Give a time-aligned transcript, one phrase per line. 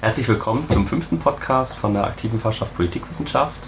[0.00, 3.58] Herzlich willkommen zum fünften Podcast von der aktiven Fachschaft Politikwissenschaft,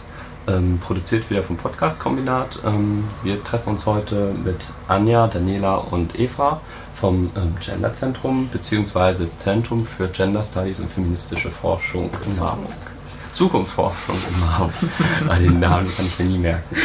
[0.47, 2.61] ähm, produziert wieder vom Podcast-Kombinat.
[2.65, 6.61] Ähm, wir treffen uns heute mit Anja, Daniela und Eva
[6.95, 9.27] vom ähm, Genderzentrum bzw.
[9.27, 12.71] Zentrum für Gender Studies und feministische Forschung in Marburg.
[13.33, 14.73] Zukunftsforschung in Marburg.
[15.29, 16.77] also den Namen kann ich mir nie merken.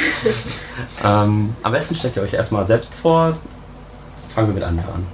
[1.04, 3.38] Ähm, am besten stellt ihr euch erstmal selbst vor.
[4.34, 5.06] Fangen wir mit Anja an.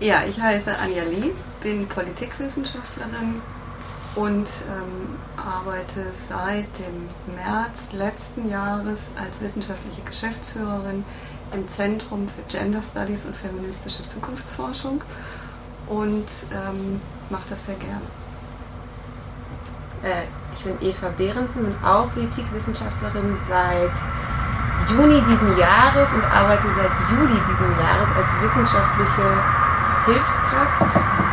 [0.00, 1.32] Ja, ich heiße Anja Lee,
[1.64, 3.40] bin Politikwissenschaftlerin
[4.14, 11.04] und ähm, arbeite seit dem März letzten Jahres als wissenschaftliche Geschäftsführerin
[11.52, 15.02] im Zentrum für Gender Studies und feministische Zukunftsforschung
[15.88, 17.00] und ähm,
[17.30, 18.02] mache das sehr gerne.
[20.04, 23.92] Äh, ich bin Eva Behrensen und auch Politikwissenschaftlerin seit
[24.90, 29.42] Juni diesen Jahres und arbeite seit Juli diesen Jahres als wissenschaftliche
[30.04, 31.23] Hilfskraft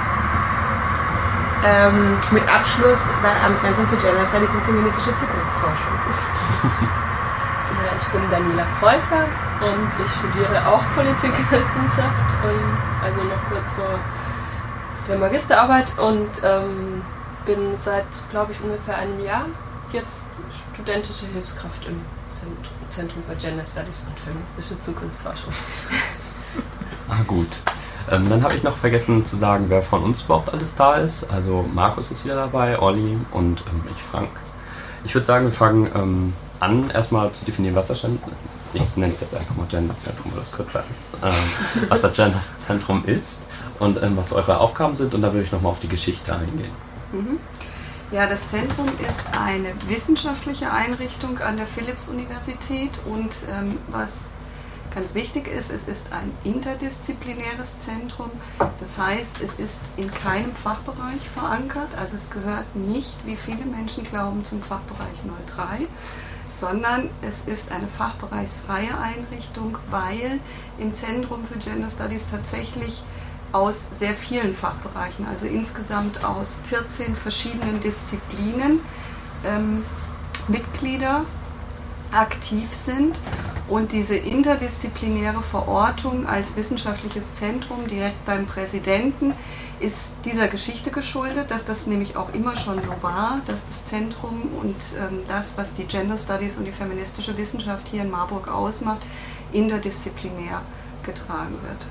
[1.63, 5.93] ähm, mit Abschluss bei, am Zentrum für Gender Studies und feministische Zukunftsforschung.
[7.71, 9.25] Ja, ich bin Daniela Kräuter
[9.61, 13.97] und ich studiere auch Politikwissenschaft, ähm, also noch kurz vor
[15.07, 17.01] der Magisterarbeit und ähm,
[17.45, 19.45] bin seit, glaube ich, ungefähr einem Jahr
[19.91, 20.25] jetzt
[20.73, 22.01] studentische Hilfskraft im
[22.89, 25.53] Zentrum für Gender Studies und feministische Zukunftsforschung.
[27.09, 27.49] Ah, gut.
[28.09, 31.31] Ähm, dann habe ich noch vergessen zu sagen, wer von uns überhaupt alles da ist.
[31.31, 34.29] Also Markus ist wieder dabei, Olli und ähm, ich, Frank.
[35.03, 38.19] Ich würde sagen, wir fangen ähm, an, erstmal zu definieren, was das Gender,
[38.73, 43.03] ich nenne es jetzt einfach mal Genderzentrum, weil das kürzer ist, ähm, was das Genderzentrum
[43.05, 43.41] ist
[43.79, 45.13] und ähm, was eure Aufgaben sind.
[45.13, 46.71] Und da würde ich nochmal auf die Geschichte eingehen.
[47.11, 47.39] Mhm.
[48.11, 54.17] Ja, das Zentrum ist eine wissenschaftliche Einrichtung an der Philipps-Universität und ähm, was
[54.93, 58.31] ganz wichtig ist, es ist ein interdisziplinäres Zentrum.
[58.79, 64.03] Das heißt, es ist in keinem Fachbereich verankert, also es gehört nicht, wie viele Menschen
[64.03, 65.23] glauben, zum Fachbereich
[65.55, 65.87] 03,
[66.59, 70.39] sondern es ist eine fachbereichsfreie Einrichtung, weil
[70.77, 73.03] im Zentrum für Gender Studies tatsächlich
[73.51, 78.79] aus sehr vielen Fachbereichen, also insgesamt aus 14 verschiedenen Disziplinen,
[79.45, 79.83] ähm,
[80.47, 81.25] Mitglieder
[82.11, 83.19] aktiv sind
[83.67, 89.33] und diese interdisziplinäre Verortung als wissenschaftliches Zentrum direkt beim Präsidenten
[89.79, 94.49] ist dieser Geschichte geschuldet, dass das nämlich auch immer schon so war, dass das Zentrum
[94.61, 99.01] und ähm, das, was die Gender Studies und die feministische Wissenschaft hier in Marburg ausmacht,
[99.51, 100.61] interdisziplinär
[101.03, 101.85] getragen wird.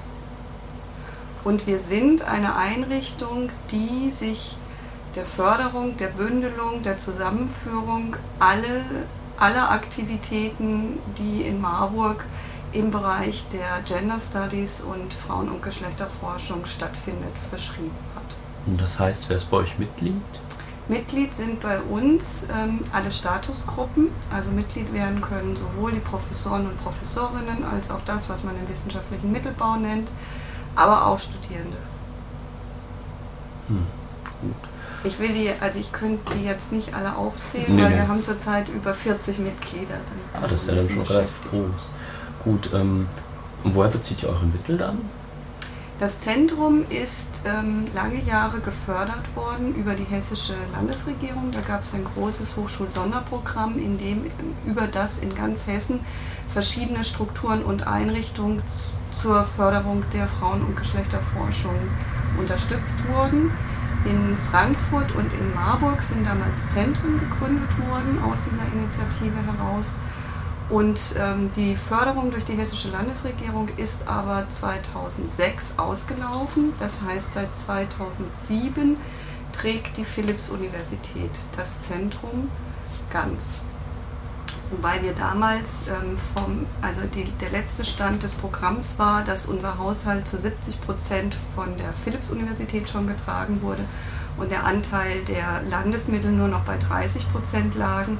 [1.42, 4.56] Und wir sind eine Einrichtung, die sich
[5.16, 8.84] der Förderung, der Bündelung, der Zusammenführung alle,
[9.40, 12.24] aller Aktivitäten, die in Marburg
[12.72, 18.22] im Bereich der Gender Studies und Frauen- und Geschlechterforschung stattfindet, verschrieben hat.
[18.66, 20.14] Und das heißt, wer ist bei euch Mitglied?
[20.88, 26.82] Mitglied sind bei uns ähm, alle Statusgruppen, also Mitglied werden können sowohl die Professoren und
[26.82, 30.08] Professorinnen als auch das, was man im wissenschaftlichen Mittelbau nennt,
[30.76, 31.76] aber auch Studierende.
[33.68, 33.86] Hm,
[34.42, 34.69] gut.
[35.02, 37.96] Ich will die, also ich könnte die jetzt nicht alle aufzählen, Nee, weil nee.
[37.96, 39.94] wir haben zurzeit über 40 Mitglieder.
[40.34, 41.88] Dann Ah, das ist ja dann schon relativ groß.
[42.44, 43.06] Gut, ähm,
[43.64, 44.98] und woher bezieht ihr eure Mittel dann?
[45.98, 51.52] Das Zentrum ist ähm, lange Jahre gefördert worden über die hessische Landesregierung.
[51.52, 54.30] Da gab es ein großes Hochschulsonderprogramm, in dem
[54.64, 56.00] über das in ganz Hessen
[56.52, 58.62] verschiedene Strukturen und Einrichtungen
[59.12, 61.74] zur Förderung der Frauen- und Geschlechterforschung
[62.38, 63.50] unterstützt wurden.
[64.04, 69.96] In Frankfurt und in Marburg sind damals Zentren gegründet worden aus dieser Initiative heraus.
[70.70, 76.72] Und ähm, die Förderung durch die hessische Landesregierung ist aber 2006 ausgelaufen.
[76.78, 78.96] Das heißt, seit 2007
[79.52, 82.48] trägt die Philipps-Universität das Zentrum
[83.12, 83.62] ganz.
[84.70, 89.78] Wobei wir damals ähm, vom, also die, der letzte Stand des Programms war, dass unser
[89.78, 93.84] Haushalt zu 70 Prozent von der Philipps-Universität schon getragen wurde
[94.36, 98.18] und der Anteil der Landesmittel nur noch bei 30 Prozent lagen.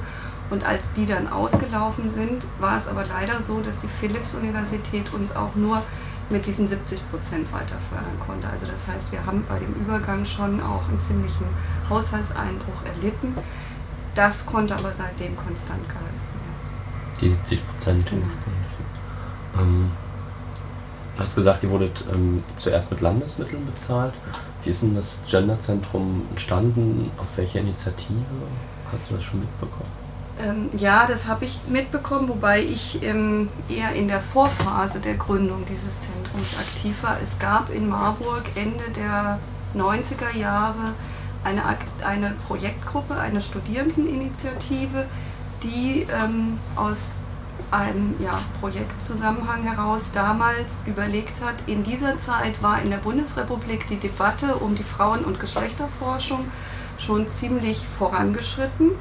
[0.49, 5.33] Und als die dann ausgelaufen sind, war es aber leider so, dass die Philipps-Universität uns
[5.33, 5.81] auch nur
[6.29, 8.49] mit diesen 70 Prozent weiter fördern konnte.
[8.49, 11.45] Also das heißt, wir haben bei dem Übergang schon auch einen ziemlichen
[11.89, 13.37] Haushaltseinbruch erlitten.
[14.15, 16.20] Das konnte aber seitdem konstant gehalten.
[17.21, 18.09] Die 70 Prozent.
[18.09, 18.25] Genau.
[19.59, 19.91] Ähm,
[21.15, 24.13] du hast gesagt, ihr wurdet ähm, zuerst mit Landesmitteln bezahlt.
[24.63, 27.11] Wie ist denn das Genderzentrum entstanden?
[27.17, 28.25] Auf welche Initiative?
[28.91, 29.89] Hast du das schon mitbekommen?
[30.39, 35.65] Ähm, ja, das habe ich mitbekommen, wobei ich ähm, eher in der Vorphase der Gründung
[35.69, 37.17] dieses Zentrums aktiv war.
[37.21, 39.39] Es gab in Marburg Ende der
[39.75, 40.93] 90er Jahre
[41.43, 41.61] eine,
[42.03, 45.05] eine Projektgruppe, eine Studierendeninitiative,
[45.63, 47.21] die ähm, aus
[47.69, 53.97] einem ja, Projektzusammenhang heraus damals überlegt hat, in dieser Zeit war in der Bundesrepublik die
[53.97, 56.51] Debatte um die Frauen- und Geschlechterforschung
[56.97, 58.91] schon ziemlich vorangeschritten.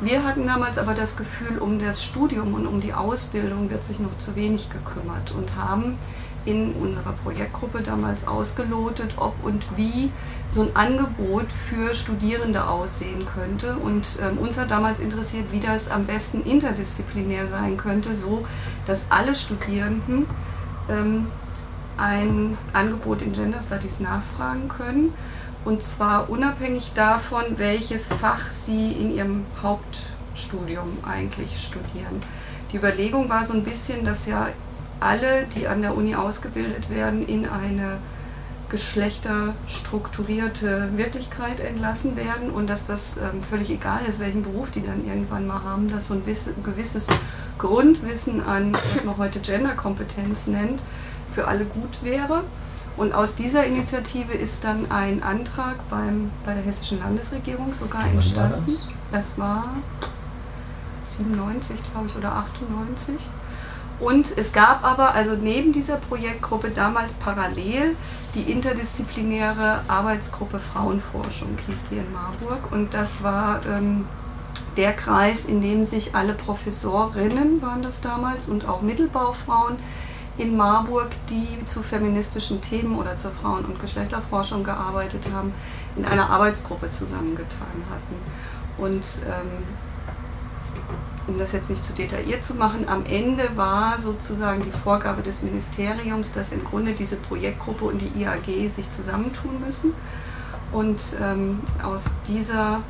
[0.00, 4.00] Wir hatten damals aber das Gefühl, um das Studium und um die Ausbildung wird sich
[4.00, 5.96] noch zu wenig gekümmert und haben
[6.44, 10.10] in unserer Projektgruppe damals ausgelotet, ob und wie
[10.50, 13.76] so ein Angebot für Studierende aussehen könnte.
[13.76, 18.44] Und ähm, uns hat damals interessiert, wie das am besten interdisziplinär sein könnte, so
[18.86, 20.26] dass alle Studierenden
[20.90, 21.26] ähm,
[21.96, 25.14] ein Angebot in Gender Studies nachfragen können.
[25.64, 32.20] Und zwar unabhängig davon, welches Fach sie in ihrem Hauptstudium eigentlich studieren.
[32.72, 34.48] Die Überlegung war so ein bisschen, dass ja
[35.02, 37.98] alle, die an der Uni ausgebildet werden, in eine
[38.72, 45.06] geschlechterstrukturierte Wirklichkeit entlassen werden und dass das ähm, völlig egal ist, welchen Beruf die dann
[45.06, 47.08] irgendwann mal haben, dass so ein gewisses
[47.58, 50.80] Grundwissen an, was man heute Genderkompetenz nennt,
[51.34, 52.44] für alle gut wäre.
[52.96, 58.78] Und aus dieser Initiative ist dann ein Antrag beim, bei der hessischen Landesregierung sogar entstanden.
[59.10, 59.76] Das war
[61.02, 63.16] 97, glaube ich, oder 98.
[64.02, 67.94] Und es gab aber also neben dieser Projektgruppe damals parallel
[68.34, 72.72] die interdisziplinäre Arbeitsgruppe Frauenforschung, hieß die in Marburg.
[72.72, 74.06] Und das war ähm,
[74.76, 79.76] der Kreis, in dem sich alle Professorinnen, waren das damals, und auch Mittelbaufrauen
[80.36, 85.54] in Marburg, die zu feministischen Themen oder zur Frauen- und Geschlechterforschung gearbeitet haben,
[85.94, 88.16] in einer Arbeitsgruppe zusammengetan hatten.
[88.78, 89.62] Und ähm,
[91.26, 95.42] um das jetzt nicht zu detailliert zu machen, am Ende war sozusagen die Vorgabe des
[95.42, 99.94] Ministeriums, dass im Grunde diese Projektgruppe und die IAG sich zusammentun müssen.
[100.72, 102.80] Und ähm, aus dieser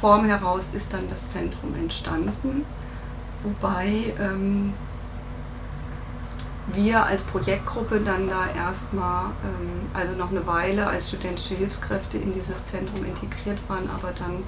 [0.00, 2.64] Form heraus ist dann das Zentrum entstanden,
[3.42, 4.74] wobei ähm,
[6.72, 12.32] wir als Projektgruppe dann da erstmal, ähm, also noch eine Weile als studentische Hilfskräfte in
[12.32, 14.42] dieses Zentrum integriert waren, aber dann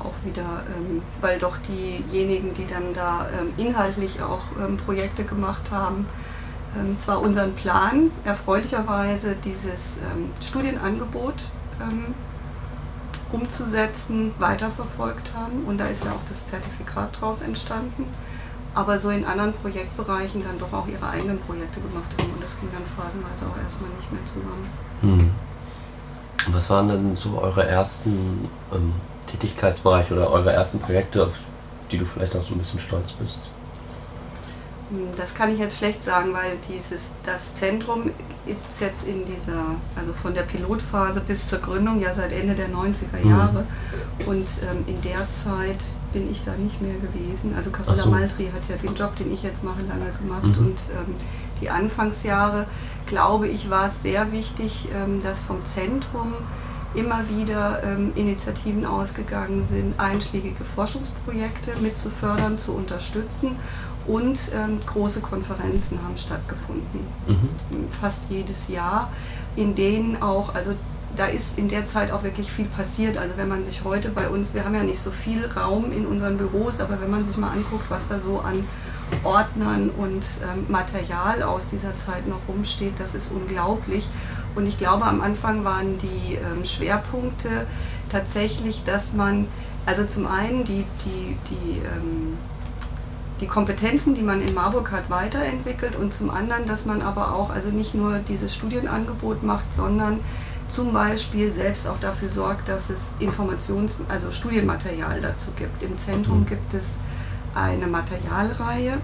[0.00, 5.70] auch wieder, ähm, weil doch diejenigen, die dann da ähm, inhaltlich auch ähm, Projekte gemacht
[5.70, 6.06] haben,
[6.78, 11.34] ähm, zwar unseren Plan erfreulicherweise dieses ähm, Studienangebot
[11.80, 12.14] ähm,
[13.32, 18.04] umzusetzen, weiterverfolgt haben und da ist ja auch das Zertifikat daraus entstanden,
[18.74, 22.58] aber so in anderen Projektbereichen dann doch auch ihre eigenen Projekte gemacht haben und das
[22.58, 24.66] ging dann phasenweise auch erstmal nicht mehr zusammen.
[25.00, 25.30] Hm.
[26.52, 28.94] Was waren denn so eure ersten ähm,
[29.30, 31.34] Tätigkeitsbereich oder eure ersten Projekte, auf
[31.90, 33.40] die du vielleicht auch so ein bisschen stolz bist?
[34.90, 38.10] Hm, das kann ich jetzt schlecht sagen, weil dieses, das Zentrum
[38.68, 42.68] es jetzt in dieser, also von der Pilotphase bis zur Gründung ja seit Ende der
[42.68, 43.30] 90er mhm.
[43.30, 43.64] Jahre.
[44.18, 44.28] Mhm.
[44.28, 47.54] Und ähm, in der Zeit bin ich da nicht mehr gewesen.
[47.56, 48.10] Also Carola so.
[48.10, 50.58] Maltri hat ja den Job, den ich jetzt mache, lange gemacht.
[50.58, 50.66] Mhm.
[50.66, 51.14] Und ähm,
[51.60, 52.66] die Anfangsjahre,
[53.06, 56.34] glaube ich, war es sehr wichtig, ähm, dass vom Zentrum
[56.94, 63.56] immer wieder ähm, Initiativen ausgegangen sind, einschlägige Forschungsprojekte mitzufördern, zu unterstützen
[64.06, 67.88] und ähm, große Konferenzen haben stattgefunden, mhm.
[68.00, 69.10] fast jedes Jahr,
[69.56, 70.74] in denen auch, also
[71.16, 73.18] da ist in der Zeit auch wirklich viel passiert.
[73.18, 76.06] Also wenn man sich heute bei uns, wir haben ja nicht so viel Raum in
[76.06, 78.64] unseren Büros, aber wenn man sich mal anguckt, was da so an
[79.24, 84.08] Ordnern und ähm, Material aus dieser Zeit noch rumsteht, das ist unglaublich.
[84.54, 87.66] Und ich glaube, am Anfang waren die ähm, Schwerpunkte
[88.10, 89.46] tatsächlich, dass man,
[89.86, 92.36] also zum einen die, die, die, ähm,
[93.40, 97.50] die Kompetenzen, die man in Marburg hat, weiterentwickelt und zum anderen, dass man aber auch
[97.50, 100.20] also nicht nur dieses Studienangebot macht, sondern
[100.68, 105.82] zum Beispiel selbst auch dafür sorgt, dass es Informations-, also Studienmaterial dazu gibt.
[105.82, 106.46] Im Zentrum mhm.
[106.46, 107.00] gibt es
[107.54, 108.98] eine Materialreihe,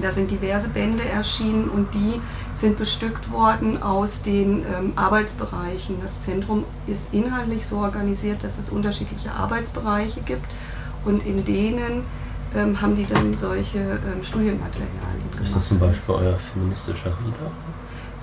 [0.00, 2.20] da sind diverse Bände erschienen und die
[2.54, 5.96] sind bestückt worden aus den ähm, Arbeitsbereichen.
[6.02, 10.46] Das Zentrum ist inhaltlich so organisiert, dass es unterschiedliche Arbeitsbereiche gibt
[11.04, 12.04] und in denen
[12.54, 15.44] ähm, haben die dann solche ähm, Studienmaterialien gemacht.
[15.44, 17.52] Ist das zum Beispiel euer feministischer Reader?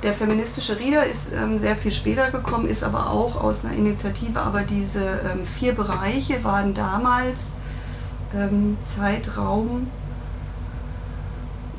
[0.03, 4.39] Der feministische Reader ist ähm, sehr viel später gekommen, ist aber auch aus einer Initiative,
[4.39, 7.53] aber diese ähm, vier Bereiche waren damals
[8.35, 9.87] ähm, Zeitraum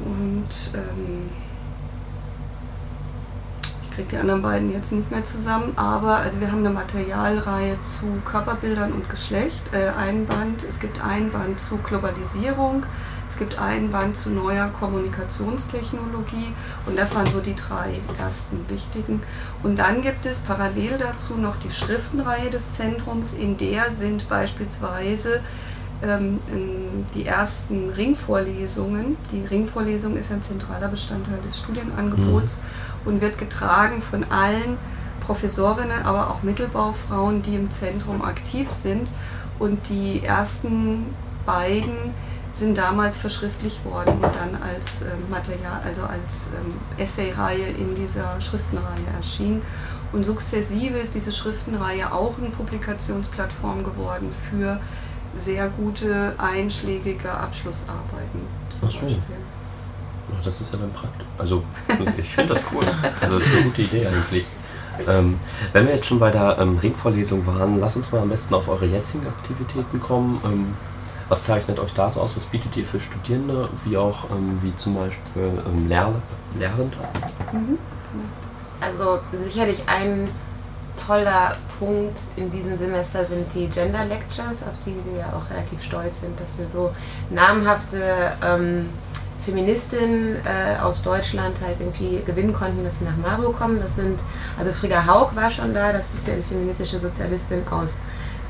[0.00, 1.30] und ähm,
[3.82, 7.80] ich kriege die anderen beiden jetzt nicht mehr zusammen, aber also wir haben eine Materialreihe
[7.82, 12.84] zu Körperbildern und Geschlecht, äh, ein Band, es gibt ein Band zu Globalisierung,
[13.28, 16.54] es gibt einen Band zu neuer Kommunikationstechnologie.
[16.86, 19.22] Und das waren so die drei ersten wichtigen.
[19.62, 25.40] Und dann gibt es parallel dazu noch die Schriftenreihe des Zentrums, in der sind beispielsweise
[26.02, 26.40] ähm,
[27.14, 29.16] die ersten Ringvorlesungen.
[29.32, 33.08] Die Ringvorlesung ist ein zentraler Bestandteil des Studienangebots mhm.
[33.10, 34.78] und wird getragen von allen
[35.20, 39.08] Professorinnen, aber auch Mittelbaufrauen, die im Zentrum aktiv sind.
[39.58, 41.06] Und die ersten
[41.44, 41.96] beiden
[42.52, 48.40] sind damals verschriftlicht worden und dann als äh, Material, also als ähm, Essayreihe in dieser
[48.40, 49.62] Schriftenreihe erschienen.
[50.12, 54.80] Und sukzessive ist diese Schriftenreihe auch eine Publikationsplattform geworden für
[55.36, 58.40] sehr gute einschlägige Abschlussarbeiten.
[58.70, 59.00] Zum Ach so.
[59.00, 59.22] Beispiel.
[60.44, 61.26] das ist ja dann praktisch.
[61.38, 61.62] Also
[62.18, 62.82] ich finde das cool.
[63.20, 64.44] Also das ist eine gute Idee eigentlich.
[65.06, 65.38] Ähm,
[65.72, 68.68] wenn wir jetzt schon bei der ähm, Ringvorlesung waren, lass uns mal am besten auf
[68.68, 70.40] eure jetzigen Aktivitäten kommen.
[70.44, 70.74] Ähm,
[71.28, 72.36] was zeichnet euch da so aus?
[72.36, 76.14] Was bietet ihr für Studierende, wie auch ähm, wie zum Beispiel ähm, Lehr
[76.58, 76.96] Lehrende?
[77.52, 77.78] Mhm.
[78.80, 80.28] Also sicherlich ein
[80.96, 85.82] toller Punkt in diesem Semester sind die Gender Lectures, auf die wir ja auch relativ
[85.82, 86.94] stolz sind, dass wir so
[87.30, 88.88] namhafte ähm,
[89.46, 93.80] Feministinnen äh, aus Deutschland halt irgendwie gewinnen konnten, dass sie nach Marburg kommen.
[93.80, 94.18] Das sind,
[94.58, 97.98] also Frieda Haug war schon da, das ist ja eine feministische Sozialistin aus,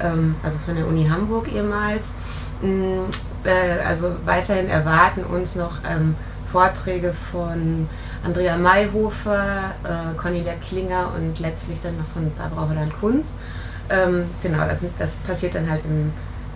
[0.00, 2.14] ähm, also von der Uni Hamburg ehemals.
[2.62, 3.10] Mm,
[3.44, 6.16] äh, also weiterhin erwarten uns noch ähm,
[6.50, 7.88] Vorträge von
[8.26, 13.36] Andrea Mayhofer, äh, Cornelia Klinger und letztlich dann noch von Barbara Holland-Kunz.
[13.88, 16.12] Ähm, genau, das, das, passiert dann halt im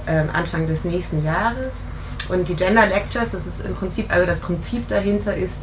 [0.07, 1.85] äh, Anfang des nächsten Jahres.
[2.29, 5.63] Und die Gender Lectures, das ist im Prinzip, also das Prinzip dahinter ist,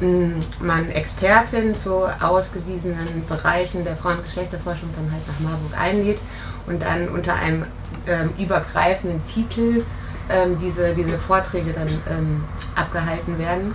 [0.00, 6.20] mm, man Expertin zu ausgewiesenen Bereichen der Frauen- und Geschlechterforschung dann halt nach Marburg einlädt
[6.66, 7.66] und dann unter einem
[8.06, 9.84] ähm, übergreifenden Titel
[10.30, 12.44] ähm, diese, diese Vorträge dann ähm,
[12.74, 13.74] abgehalten werden.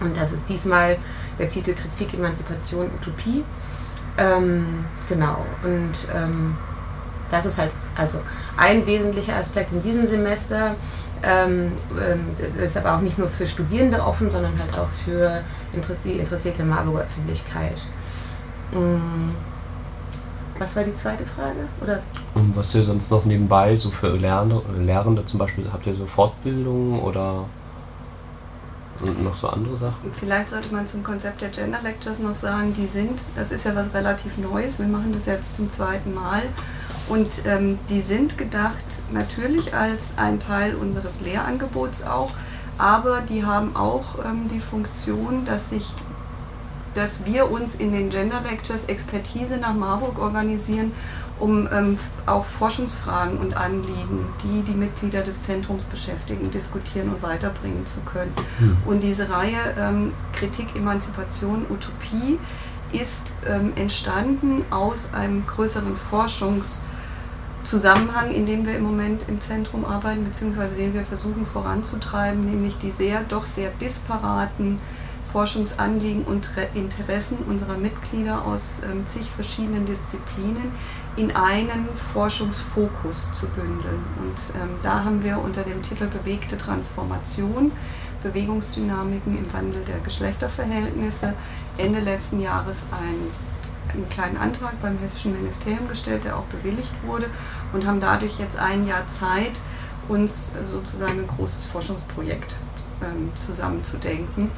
[0.00, 0.96] Und das ist diesmal
[1.38, 3.44] der Titel Kritik, Emanzipation, Utopie.
[4.18, 5.44] Ähm, genau.
[5.62, 6.56] Und ähm,
[7.30, 8.18] das ist halt also
[8.56, 10.74] ein wesentlicher Aspekt in diesem Semester.
[11.22, 15.42] Ähm, ähm, ist aber auch nicht nur für Studierende offen, sondern halt auch für
[16.04, 17.76] die interessierte Marburger Öffentlichkeit.
[18.72, 19.34] Mm.
[20.58, 21.68] Was war die zweite Frage?
[21.82, 22.00] Oder?
[22.34, 26.04] Und was ihr sonst noch nebenbei so für Lehrende, Lehrende zum Beispiel, habt ihr so
[26.04, 27.46] Fortbildungen oder
[29.22, 30.12] noch so andere Sachen?
[30.18, 33.74] Vielleicht sollte man zum Konzept der Gender Lectures noch sagen, die sind, das ist ja
[33.74, 36.42] was relativ Neues, wir machen das jetzt zum zweiten Mal
[37.08, 42.30] und ähm, die sind gedacht natürlich als ein Teil unseres Lehrangebots auch,
[42.78, 45.92] aber die haben auch ähm, die Funktion, dass sich
[46.94, 50.92] dass wir uns in den Gender Lectures Expertise nach Marburg organisieren,
[51.40, 57.86] um ähm, auch Forschungsfragen und Anliegen, die die Mitglieder des Zentrums beschäftigen, diskutieren und weiterbringen
[57.86, 58.34] zu können.
[58.58, 58.76] Mhm.
[58.84, 62.38] Und diese Reihe ähm, Kritik, Emanzipation, Utopie
[62.92, 70.24] ist ähm, entstanden aus einem größeren Forschungszusammenhang, in dem wir im Moment im Zentrum arbeiten,
[70.24, 74.80] beziehungsweise den wir versuchen voranzutreiben, nämlich die sehr, doch sehr disparaten
[75.32, 80.72] Forschungsanliegen und Interessen unserer Mitglieder aus ähm, zig verschiedenen Disziplinen
[81.20, 84.02] in einen Forschungsfokus zu bündeln.
[84.18, 87.72] Und ähm, da haben wir unter dem Titel Bewegte Transformation,
[88.22, 91.34] Bewegungsdynamiken im Wandel der Geschlechterverhältnisse
[91.76, 93.30] Ende letzten Jahres ein
[93.92, 97.26] einen kleinen Antrag beim Hessischen Ministerium gestellt, der auch bewilligt wurde
[97.72, 99.58] und haben dadurch jetzt ein Jahr Zeit,
[100.06, 102.54] uns sozusagen ein großes Forschungsprojekt
[103.02, 104.48] ähm, zusammenzudenken.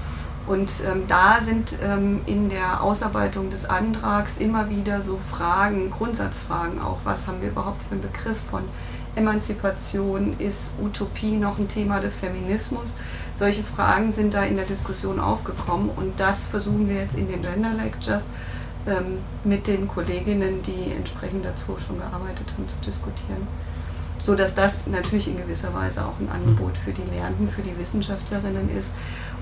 [0.46, 6.80] Und ähm, da sind ähm, in der Ausarbeitung des Antrags immer wieder so Fragen, Grundsatzfragen
[6.80, 8.62] auch, was haben wir überhaupt für einen Begriff von
[9.14, 12.96] Emanzipation, ist Utopie noch ein Thema des Feminismus?
[13.34, 15.90] Solche Fragen sind da in der Diskussion aufgekommen.
[15.94, 18.30] Und das versuchen wir jetzt in den Gender Lectures
[18.86, 23.46] ähm, mit den Kolleginnen, die entsprechend dazu schon gearbeitet haben, zu diskutieren.
[24.24, 27.76] So dass das natürlich in gewisser Weise auch ein Angebot für die Lernenden, für die
[27.76, 28.94] Wissenschaftlerinnen ist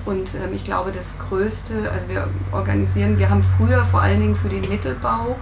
[0.07, 4.37] und ähm, ich glaube, das Größte, also wir organisieren, wir haben früher vor allen Dingen
[4.37, 5.37] für den Mittelbau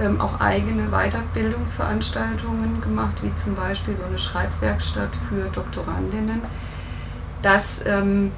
[0.00, 6.42] ähm, auch eigene Weiterbildungsveranstaltungen gemacht, wie zum Beispiel so eine Schreibwerkstatt für Doktorandinnen.
[7.42, 8.32] Das ähm,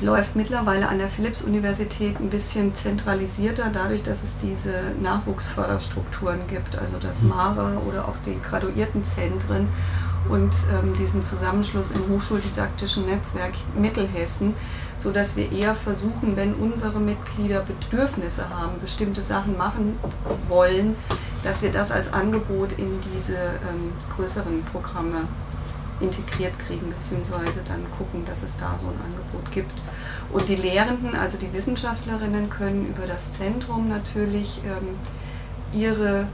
[0.00, 6.98] läuft mittlerweile an der Philipps-Universität ein bisschen zentralisierter, dadurch, dass es diese Nachwuchsförderstrukturen gibt, also
[7.00, 7.28] das mhm.
[7.30, 9.68] MARA oder auch die Graduiertenzentren
[10.28, 14.54] und ähm, diesen Zusammenschluss im hochschuldidaktischen Netzwerk Mittelhessen
[15.02, 19.98] so dass wir eher versuchen, wenn unsere Mitglieder Bedürfnisse haben, bestimmte Sachen machen
[20.48, 20.96] wollen,
[21.42, 25.26] dass wir das als Angebot in diese ähm, größeren Programme
[26.00, 29.72] integriert kriegen, beziehungsweise dann gucken, dass es da so ein Angebot gibt.
[30.32, 34.96] Und die Lehrenden, also die Wissenschaftlerinnen, können über das Zentrum natürlich ähm,
[35.72, 36.26] ihre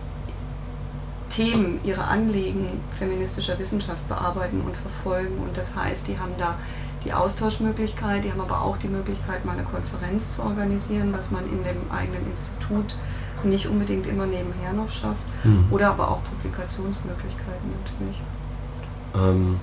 [1.31, 5.39] Themen, ihre Anliegen feministischer Wissenschaft bearbeiten und verfolgen.
[5.39, 6.57] Und das heißt, die haben da
[7.09, 11.45] die Austauschmöglichkeit, die haben aber auch die Möglichkeit, mal eine Konferenz zu organisieren, was man
[11.47, 12.95] in dem eigenen Institut
[13.45, 15.23] nicht unbedingt immer nebenher noch schafft.
[15.43, 15.67] Mhm.
[15.71, 18.21] Oder aber auch Publikationsmöglichkeiten natürlich.
[19.15, 19.59] Ähm,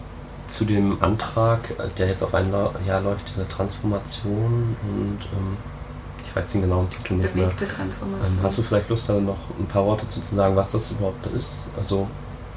[0.48, 1.60] zu dem Antrag,
[1.98, 2.52] der jetzt auf ein
[2.86, 5.58] Jahr läuft, dieser Transformation und ähm,
[6.26, 7.76] ich weiß den genauen Titel nicht Bewegte mehr.
[7.76, 8.38] Transformation.
[8.38, 11.28] Ähm, hast du vielleicht Lust, da noch ein paar Worte zu sagen, was das überhaupt
[11.28, 11.66] ist?
[11.78, 12.08] Also,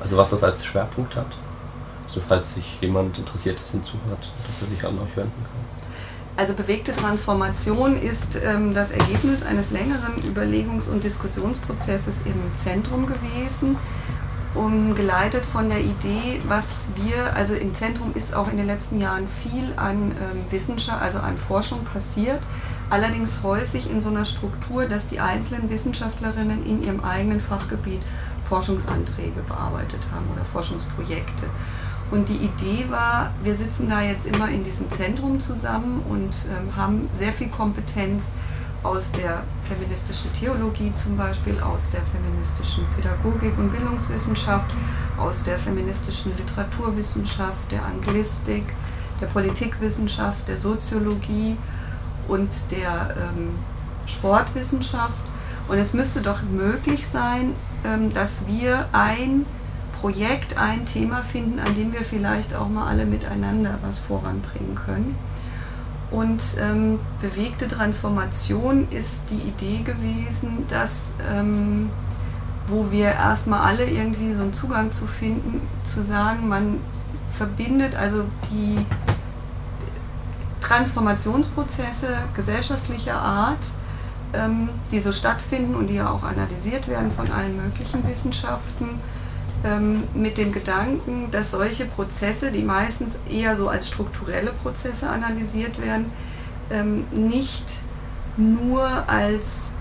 [0.00, 1.26] also was das als Schwerpunkt hat?
[2.08, 5.68] So, falls sich jemand interessiert ist und zuhört, dass er sich an euch wenden kann.
[6.38, 13.76] Also bewegte Transformation ist ähm, das Ergebnis eines längeren Überlegungs- und Diskussionsprozesses im Zentrum gewesen,
[14.54, 19.00] um, geleitet von der Idee, was wir, also im Zentrum ist auch in den letzten
[19.00, 22.40] Jahren viel an ähm, Wissenschaft, also an Forschung passiert,
[22.88, 28.00] allerdings häufig in so einer Struktur, dass die einzelnen Wissenschaftlerinnen in ihrem eigenen Fachgebiet
[28.48, 31.46] Forschungsanträge bearbeitet haben oder Forschungsprojekte.
[32.10, 36.74] Und die Idee war, wir sitzen da jetzt immer in diesem Zentrum zusammen und ähm,
[36.74, 38.30] haben sehr viel Kompetenz
[38.82, 44.70] aus der feministischen Theologie zum Beispiel, aus der feministischen Pädagogik und Bildungswissenschaft,
[45.18, 48.64] aus der feministischen Literaturwissenschaft, der Anglistik,
[49.20, 51.56] der Politikwissenschaft, der Soziologie
[52.28, 53.50] und der ähm,
[54.06, 55.18] Sportwissenschaft.
[55.66, 59.44] Und es müsste doch möglich sein, ähm, dass wir ein
[60.00, 65.16] Projekt ein Thema finden, an dem wir vielleicht auch mal alle miteinander was voranbringen können.
[66.10, 71.90] Und ähm, bewegte Transformation ist die Idee gewesen, dass ähm,
[72.68, 76.80] wo wir erstmal alle irgendwie so einen Zugang zu finden, zu sagen, man
[77.36, 78.78] verbindet also die
[80.60, 83.70] Transformationsprozesse gesellschaftlicher Art,
[84.34, 89.00] ähm, die so stattfinden und die ja auch analysiert werden von allen möglichen Wissenschaften,
[90.14, 96.06] mit dem Gedanken, dass solche Prozesse, die meistens eher so als strukturelle Prozesse analysiert werden,
[96.70, 97.66] ähm, nicht
[98.36, 99.72] nur als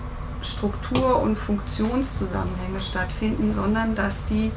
[0.42, 4.50] Struktur- und Funktionszusammenhänge stattfinden, sondern dass die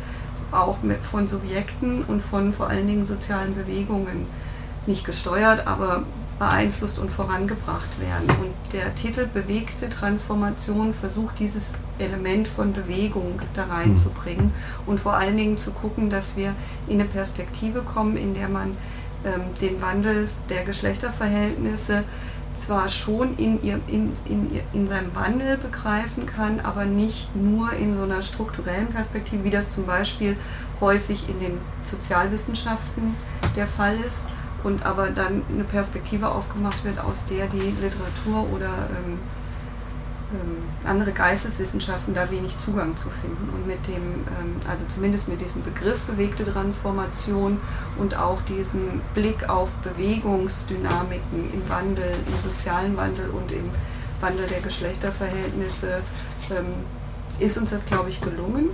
[0.51, 4.27] auch von Subjekten und von vor allen Dingen sozialen Bewegungen
[4.85, 6.03] nicht gesteuert, aber
[6.41, 8.27] beeinflusst und vorangebracht werden.
[8.41, 14.51] Und der Titel Bewegte Transformation versucht dieses Element von Bewegung da reinzubringen mhm.
[14.87, 16.55] und vor allen Dingen zu gucken, dass wir
[16.87, 18.75] in eine Perspektive kommen, in der man
[19.23, 22.05] ähm, den Wandel der Geschlechterverhältnisse
[22.55, 27.95] zwar schon in, ihr, in, in, in seinem Wandel begreifen kann, aber nicht nur in
[27.95, 30.35] so einer strukturellen Perspektive, wie das zum Beispiel
[30.79, 33.13] häufig in den Sozialwissenschaften
[33.55, 34.29] der Fall ist
[34.63, 39.19] und aber dann eine Perspektive aufgemacht wird, aus der die Literatur oder ähm,
[40.33, 43.49] ähm, andere Geisteswissenschaften da wenig Zugang zu finden.
[43.53, 47.59] Und mit dem, ähm, also zumindest mit diesem Begriff bewegte Transformation
[47.97, 53.69] und auch diesem Blick auf Bewegungsdynamiken im Wandel, im sozialen Wandel und im
[54.21, 56.01] Wandel der Geschlechterverhältnisse,
[56.49, 56.65] ähm,
[57.39, 58.69] ist uns das, glaube ich, gelungen.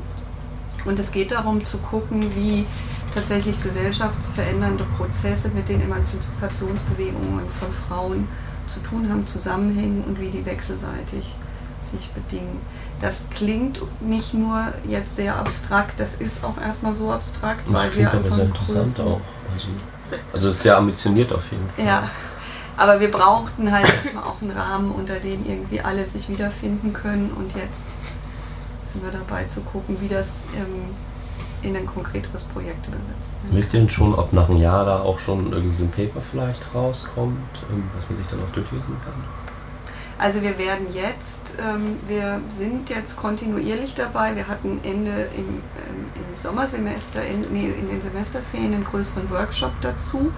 [0.85, 2.65] Und es geht darum zu gucken, wie
[3.13, 8.27] tatsächlich gesellschaftsverändernde Prozesse mit den Emanzipationsbewegungen von Frauen
[8.67, 11.35] zu tun haben, zusammenhängen und wie die wechselseitig
[11.79, 12.59] sich bedingen.
[13.01, 17.95] Das klingt nicht nur jetzt sehr abstrakt, das ist auch erstmal so abstrakt, das weil
[17.95, 18.35] wir einfach.
[18.35, 19.21] sehr interessant auch.
[19.53, 19.67] Also,
[20.33, 21.85] also ist sehr ambitioniert auf jeden Fall.
[21.85, 22.09] Ja,
[22.75, 27.31] aber wir brauchten halt erstmal auch einen Rahmen, unter dem irgendwie alle sich wiederfinden können
[27.31, 27.91] und jetzt
[28.91, 30.95] sind wir dabei zu gucken, wie das ähm,
[31.67, 33.31] in ein konkreteres Projekt übersetzt.
[33.51, 36.21] Wisst ihr denn schon, ob nach einem Jahr da auch schon irgendwie so ein Paper
[36.21, 37.37] vielleicht rauskommt,
[37.71, 39.23] ähm, was man sich dann auch durchlesen kann?
[40.19, 44.35] Also wir werden jetzt, ähm, wir sind jetzt kontinuierlich dabei.
[44.35, 49.73] Wir hatten Ende im, ähm, im Sommersemester, in, nee, in den Semesterferien einen größeren Workshop
[49.81, 50.31] dazu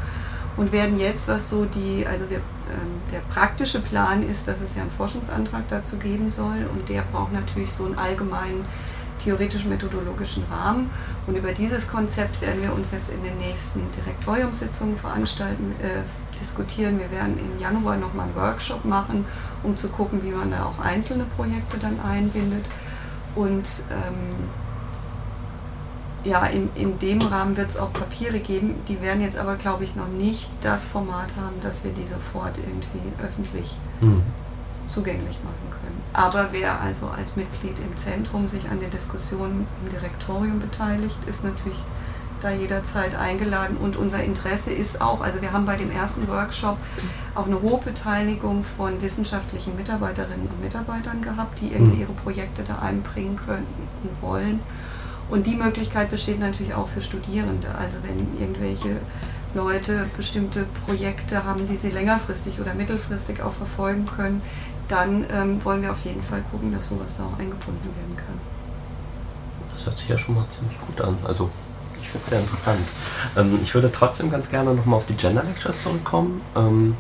[0.58, 4.76] und werden jetzt, was so die, also wir, ähm, der praktische Plan ist, dass es
[4.76, 8.66] ja einen Forschungsantrag dazu geben soll und der braucht natürlich so einen allgemeinen
[9.24, 10.90] theoretisch-methodologischen Rahmen.
[11.28, 16.02] Und über dieses Konzept werden wir uns jetzt in den nächsten Direktoriumssitzungen veranstalten, äh,
[16.40, 17.00] diskutieren.
[17.00, 19.26] Wir werden im Januar nochmal einen Workshop machen,
[19.64, 22.66] um zu gucken, wie man da auch einzelne Projekte dann einbindet.
[23.36, 24.50] Und ähm,
[26.24, 28.76] ja, in, in dem Rahmen wird es auch Papiere geben.
[28.88, 32.58] Die werden jetzt aber, glaube ich, noch nicht das Format haben, dass wir die sofort
[32.58, 34.24] irgendwie öffentlich mhm.
[34.90, 35.69] zugänglich machen.
[36.14, 41.44] Aber wer also als Mitglied im Zentrum sich an den Diskussionen im Direktorium beteiligt, ist
[41.44, 41.78] natürlich
[42.42, 46.78] da jederzeit eingeladen und unser Interesse ist auch, also wir haben bei dem ersten Workshop
[47.36, 52.02] auch eine hohe Beteiligung von wissenschaftlichen Mitarbeiterinnen und Mitarbeitern gehabt, die irgendwie mhm.
[52.02, 54.62] ihre Projekte da einbringen könnten und wollen.
[55.30, 57.68] Und die Möglichkeit besteht natürlich auch für Studierende.
[57.78, 58.98] Also wenn irgendwelche
[59.54, 64.42] Leute bestimmte Projekte haben, die sie längerfristig oder mittelfristig auch verfolgen können,
[64.90, 68.40] dann ähm, wollen wir auf jeden Fall gucken, dass sowas da auch eingebunden werden kann.
[69.74, 71.18] Das hört sich ja schon mal ziemlich gut an.
[71.26, 71.50] Also
[72.02, 72.80] ich finde es sehr interessant.
[73.38, 76.42] Ähm, ich würde trotzdem ganz gerne nochmal auf die Gender Lectures zurückkommen.
[76.56, 76.98] Ähm,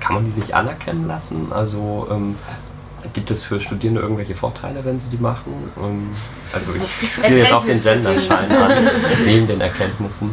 [0.00, 1.52] kann man die sich anerkennen lassen?
[1.52, 2.36] Also ähm,
[3.14, 5.52] gibt es für Studierende irgendwelche Vorteile, wenn sie die machen?
[5.82, 6.10] Ähm,
[6.52, 8.90] also ich spiele jetzt auch den Genderschein an,
[9.24, 10.30] neben den Erkenntnissen.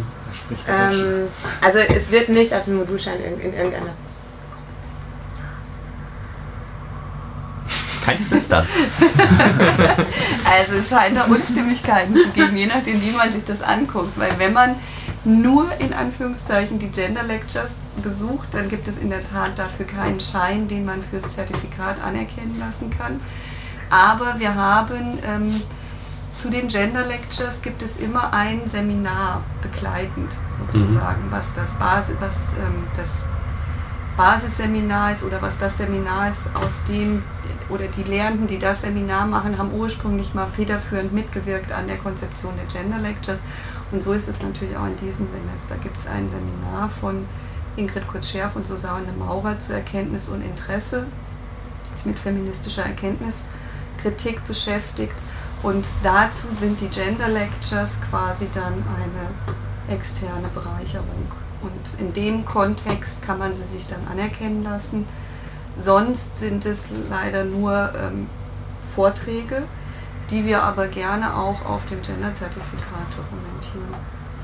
[0.67, 1.27] Ähm,
[1.61, 3.93] also es wird nicht auf dem Modulschein in, in irgendeiner
[8.17, 8.65] kein Flüstern.
[10.45, 14.17] also es scheint da Unstimmigkeiten zu geben, je nachdem, wie man sich das anguckt.
[14.17, 14.75] Weil wenn man
[15.25, 20.19] nur in Anführungszeichen die Gender Lectures besucht, dann gibt es in der Tat dafür keinen
[20.19, 23.21] Schein, den man fürs Zertifikat anerkennen lassen kann.
[23.89, 25.61] Aber wir haben ähm,
[26.35, 30.35] zu den Gender Lectures gibt es immer ein Seminar begleitend
[30.71, 31.31] sozusagen, mhm.
[31.31, 33.25] was das Basis, was ähm, das
[34.15, 37.23] Basisseminar ist oder was das Seminar ist, aus dem
[37.69, 42.53] oder die Lehrenden, die das Seminar machen, haben ursprünglich mal federführend mitgewirkt an der Konzeption
[42.57, 43.39] der Gender Lectures.
[43.91, 45.75] Und so ist es natürlich auch in diesem Semester.
[45.81, 47.25] Gibt es ein Seminar von
[47.75, 51.07] Ingrid Kurz-Scherf und Susanne Maurer zu Erkenntnis und Interesse,
[51.93, 55.15] ist mit feministischer Erkenntniskritik beschäftigt.
[55.63, 61.42] Und dazu sind die Gender Lectures quasi dann eine externe Bereicherung.
[61.63, 65.07] Und in dem Kontext kann man sie sich dann anerkennen lassen.
[65.77, 68.27] Sonst sind es leider nur ähm,
[68.95, 69.63] Vorträge,
[70.29, 73.95] die wir aber gerne auch auf dem Gender-Zertifikat dokumentieren.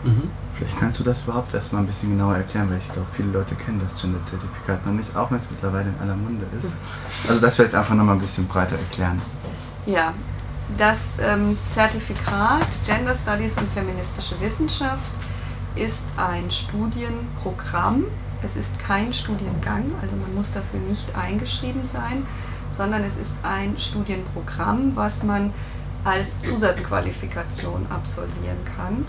[0.03, 0.31] Mhm.
[0.55, 3.55] Vielleicht kannst du das überhaupt erstmal ein bisschen genauer erklären, weil ich glaube, viele Leute
[3.55, 6.71] kennen das Gender-Zertifikat noch nicht, auch wenn es mittlerweile in aller Munde ist.
[7.27, 9.21] Also das vielleicht einfach nochmal ein bisschen breiter erklären.
[9.85, 10.13] Ja,
[10.77, 15.18] das ähm, Zertifikat Gender Studies und feministische Wissenschaft
[15.75, 18.05] ist ein Studienprogramm.
[18.41, 22.25] Es ist kein Studiengang, also man muss dafür nicht eingeschrieben sein,
[22.71, 25.53] sondern es ist ein Studienprogramm, was man
[26.03, 29.05] als Zusatzqualifikation absolvieren kann.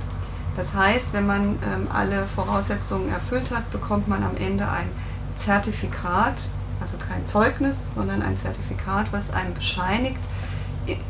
[0.57, 4.89] Das heißt, wenn man ähm, alle Voraussetzungen erfüllt hat, bekommt man am Ende ein
[5.37, 6.35] Zertifikat,
[6.81, 10.19] also kein Zeugnis, sondern ein Zertifikat, was einem bescheinigt,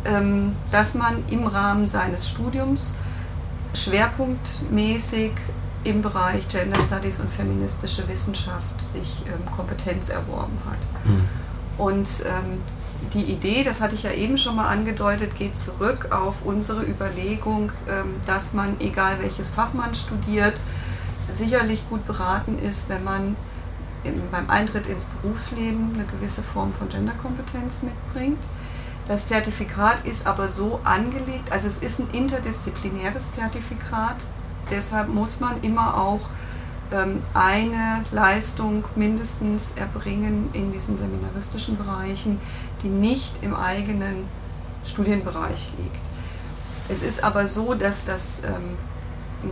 [0.04, 2.96] ähm, dass man im Rahmen seines Studiums
[3.74, 5.32] schwerpunktmäßig
[5.84, 11.08] im Bereich Gender Studies und feministische Wissenschaft sich ähm, Kompetenz erworben hat.
[11.08, 11.28] Mhm.
[11.78, 12.60] Und ähm,
[13.14, 17.72] die Idee, das hatte ich ja eben schon mal angedeutet, geht zurück auf unsere Überlegung,
[17.88, 20.60] ähm, dass man, egal welches Fach man studiert,
[21.34, 23.36] sicherlich gut beraten ist, wenn man
[24.04, 28.42] im, beim Eintritt ins Berufsleben eine gewisse Form von Genderkompetenz mitbringt.
[29.10, 34.14] Das Zertifikat ist aber so angelegt, also es ist ein interdisziplinäres Zertifikat,
[34.70, 36.20] deshalb muss man immer auch
[36.92, 42.40] ähm, eine Leistung mindestens erbringen in diesen seminaristischen Bereichen,
[42.84, 44.28] die nicht im eigenen
[44.86, 46.04] Studienbereich liegt.
[46.88, 48.76] Es ist aber so, dass das ähm,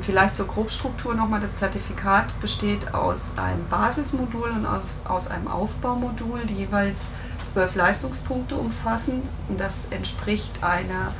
[0.02, 4.68] vielleicht zur Grobstruktur nochmal, das Zertifikat besteht aus einem Basismodul und
[5.04, 7.06] aus einem Aufbaumodul, die jeweils
[7.52, 9.22] zwölf Leistungspunkte umfassen.
[9.48, 11.12] Und das entspricht einer,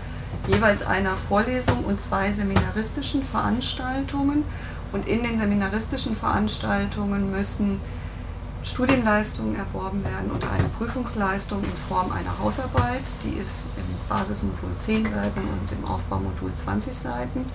[0.47, 4.45] jeweils einer Vorlesung und zwei seminaristischen Veranstaltungen.
[4.93, 7.81] Und in den seminaristischen Veranstaltungen müssen
[8.63, 15.05] Studienleistungen erworben werden und eine Prüfungsleistung in Form einer Hausarbeit, die ist im Basismodul 10
[15.05, 17.47] Seiten und im Aufbaumodul 20 Seiten,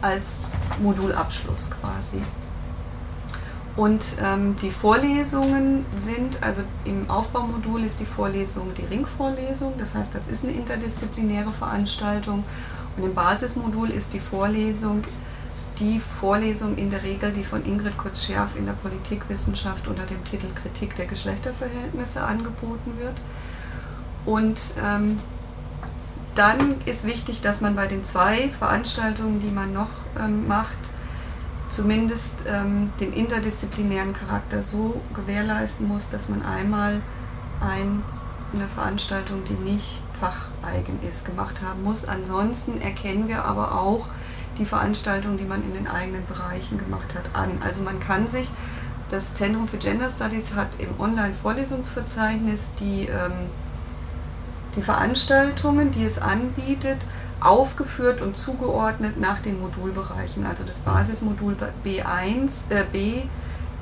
[0.00, 0.40] als
[0.80, 2.22] Modulabschluss quasi.
[3.76, 10.14] Und ähm, die Vorlesungen sind, also im Aufbaumodul ist die Vorlesung die Ringvorlesung, das heißt,
[10.14, 12.42] das ist eine interdisziplinäre Veranstaltung.
[12.96, 15.04] Und im Basismodul ist die Vorlesung
[15.78, 20.46] die Vorlesung in der Regel, die von Ingrid Kurz-Scherf in der Politikwissenschaft unter dem Titel
[20.54, 23.16] Kritik der Geschlechterverhältnisse angeboten wird.
[24.24, 25.18] Und ähm,
[26.34, 30.94] dann ist wichtig, dass man bei den zwei Veranstaltungen, die man noch ähm, macht,
[31.68, 37.00] zumindest ähm, den interdisziplinären Charakter so gewährleisten muss, dass man einmal
[37.60, 38.02] ein,
[38.54, 42.06] eine Veranstaltung, die nicht facheigen ist, gemacht haben muss.
[42.06, 44.06] Ansonsten erkennen wir aber auch
[44.58, 47.58] die Veranstaltungen, die man in den eigenen Bereichen gemacht hat, an.
[47.62, 48.48] Also man kann sich,
[49.10, 53.50] das Zentrum für Gender Studies hat im Online-Vorlesungsverzeichnis die, ähm,
[54.74, 56.98] die Veranstaltungen, die es anbietet,
[57.40, 60.46] aufgeführt und zugeordnet nach den Modulbereichen.
[60.46, 63.22] Also das Basismodul B1, äh, B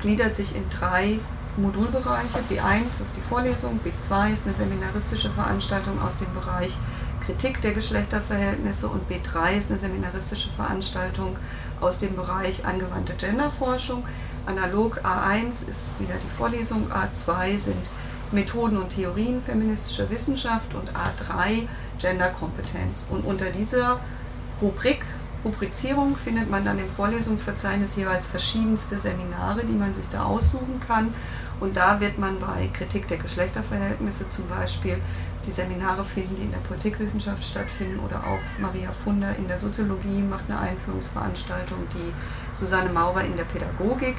[0.01, 1.19] gliedert sich in drei
[1.57, 2.39] Modulbereiche.
[2.49, 6.77] B1 ist die Vorlesung, B2 ist eine seminaristische Veranstaltung aus dem Bereich
[7.25, 11.35] Kritik der Geschlechterverhältnisse und B3 ist eine seminaristische Veranstaltung
[11.81, 14.05] aus dem Bereich angewandte Genderforschung.
[14.45, 17.87] Analog A1 ist wieder die Vorlesung, A2 sind
[18.31, 21.67] Methoden und Theorien feministischer Wissenschaft und A3
[21.99, 23.07] Genderkompetenz.
[23.09, 23.99] Und unter dieser
[24.61, 25.03] Rubrik,
[25.43, 31.13] Rubrizierung findet man dann im Vorlesungsverzeichnis jeweils verschiedenste Seminare, die man sich da aussuchen kann.
[31.59, 34.97] Und da wird man bei Kritik der Geschlechterverhältnisse zum Beispiel
[35.45, 40.21] die Seminare finden, die in der Politikwissenschaft stattfinden oder auch Maria Funder in der Soziologie
[40.21, 44.15] macht eine Einführungsveranstaltung, die Susanne Maurer in der Pädagogik.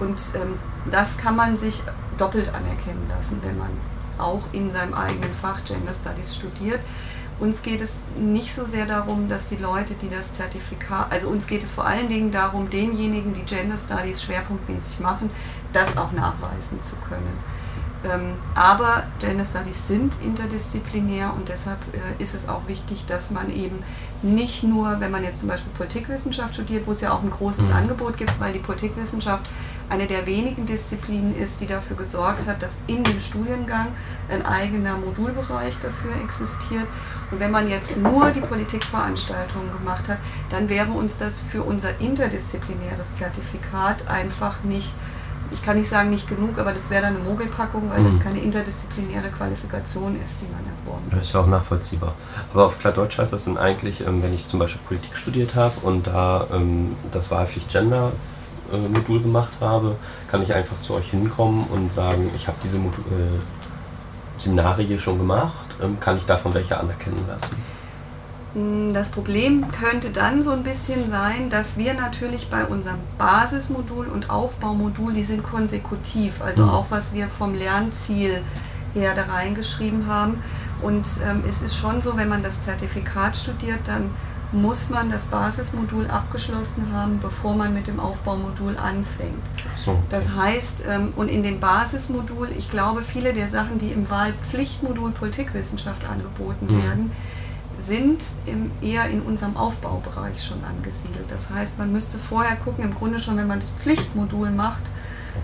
[0.00, 0.58] Und ähm,
[0.90, 1.82] das kann man sich
[2.18, 3.70] doppelt anerkennen lassen, wenn man
[4.18, 6.80] auch in seinem eigenen Fach Gender Studies studiert.
[7.40, 11.46] Uns geht es nicht so sehr darum, dass die Leute, die das Zertifikat, also uns
[11.46, 15.30] geht es vor allen Dingen darum, denjenigen, die Gender Studies schwerpunktmäßig machen,
[15.72, 17.38] das auch nachweisen zu können.
[18.04, 23.48] Ähm, aber Gender Studies sind interdisziplinär und deshalb äh, ist es auch wichtig, dass man
[23.50, 23.82] eben
[24.22, 27.68] nicht nur, wenn man jetzt zum Beispiel Politikwissenschaft studiert, wo es ja auch ein großes
[27.68, 27.76] mhm.
[27.76, 29.44] Angebot gibt, weil die Politikwissenschaft
[29.92, 33.88] eine der wenigen Disziplinen ist, die dafür gesorgt hat, dass in dem Studiengang
[34.30, 36.86] ein eigener Modulbereich dafür existiert.
[37.30, 40.16] Und wenn man jetzt nur die Politikveranstaltungen gemacht hat,
[40.48, 44.94] dann wäre uns das für unser interdisziplinäres Zertifikat einfach nicht
[45.52, 48.06] ich kann nicht sagen nicht genug, aber das wäre dann eine Mogelpackung, weil mhm.
[48.06, 51.20] das keine interdisziplinäre Qualifikation ist, die man erworben hat.
[51.20, 52.14] Das ist ja auch nachvollziehbar.
[52.54, 55.54] Aber auf klar Deutsch heißt das dann eigentlich, ähm, wenn ich zum Beispiel Politik studiert
[55.54, 58.12] habe und da ähm, das Wahlpflicht Gender
[58.72, 59.96] äh, Modul gemacht habe,
[60.30, 64.98] kann ich einfach zu euch hinkommen und sagen, ich habe diese Modul, äh, Seminare hier
[64.98, 67.56] schon gemacht, ähm, kann ich davon welche anerkennen lassen?
[68.54, 74.06] Hm, das Problem könnte dann so ein bisschen sein, dass wir natürlich bei unserem Basismodul
[74.06, 76.70] und Aufbaumodul, die sind konsekutiv, also mhm.
[76.70, 78.42] auch was wir vom Lernziel
[78.94, 80.42] her da reingeschrieben haben.
[80.82, 84.10] Und ähm, es ist schon so, wenn man das Zertifikat studiert, dann
[84.52, 89.42] muss man das Basismodul abgeschlossen haben, bevor man mit dem Aufbaumodul anfängt.
[89.76, 89.98] So.
[90.10, 95.12] Das heißt, ähm, und in dem Basismodul, ich glaube, viele der Sachen, die im Wahlpflichtmodul
[95.12, 96.82] Politikwissenschaft angeboten mhm.
[96.82, 97.12] werden,
[97.78, 101.24] sind im, eher in unserem Aufbaubereich schon angesiedelt.
[101.30, 104.82] Das heißt, man müsste vorher gucken, im Grunde schon, wenn man das Pflichtmodul macht,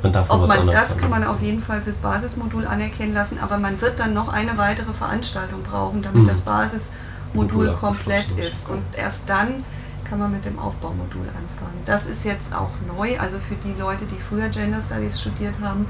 [0.03, 3.81] man ob man das kann man auf jeden Fall fürs Basismodul anerkennen lassen, aber man
[3.81, 6.29] wird dann noch eine weitere Veranstaltung brauchen, damit hm.
[6.29, 7.08] das Basismodul
[7.79, 8.69] komplett ist.
[8.69, 9.64] Und erst dann
[10.09, 11.83] kann man mit dem Aufbaumodul anfangen.
[11.85, 15.87] Das ist jetzt auch neu, also für die Leute, die früher Gender Studies studiert haben,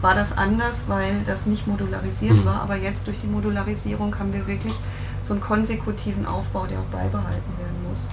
[0.00, 2.44] war das anders, weil das nicht modularisiert hm.
[2.44, 2.62] war.
[2.62, 4.74] Aber jetzt durch die Modularisierung haben wir wirklich
[5.22, 8.10] so einen konsekutiven Aufbau, der auch beibehalten werden muss.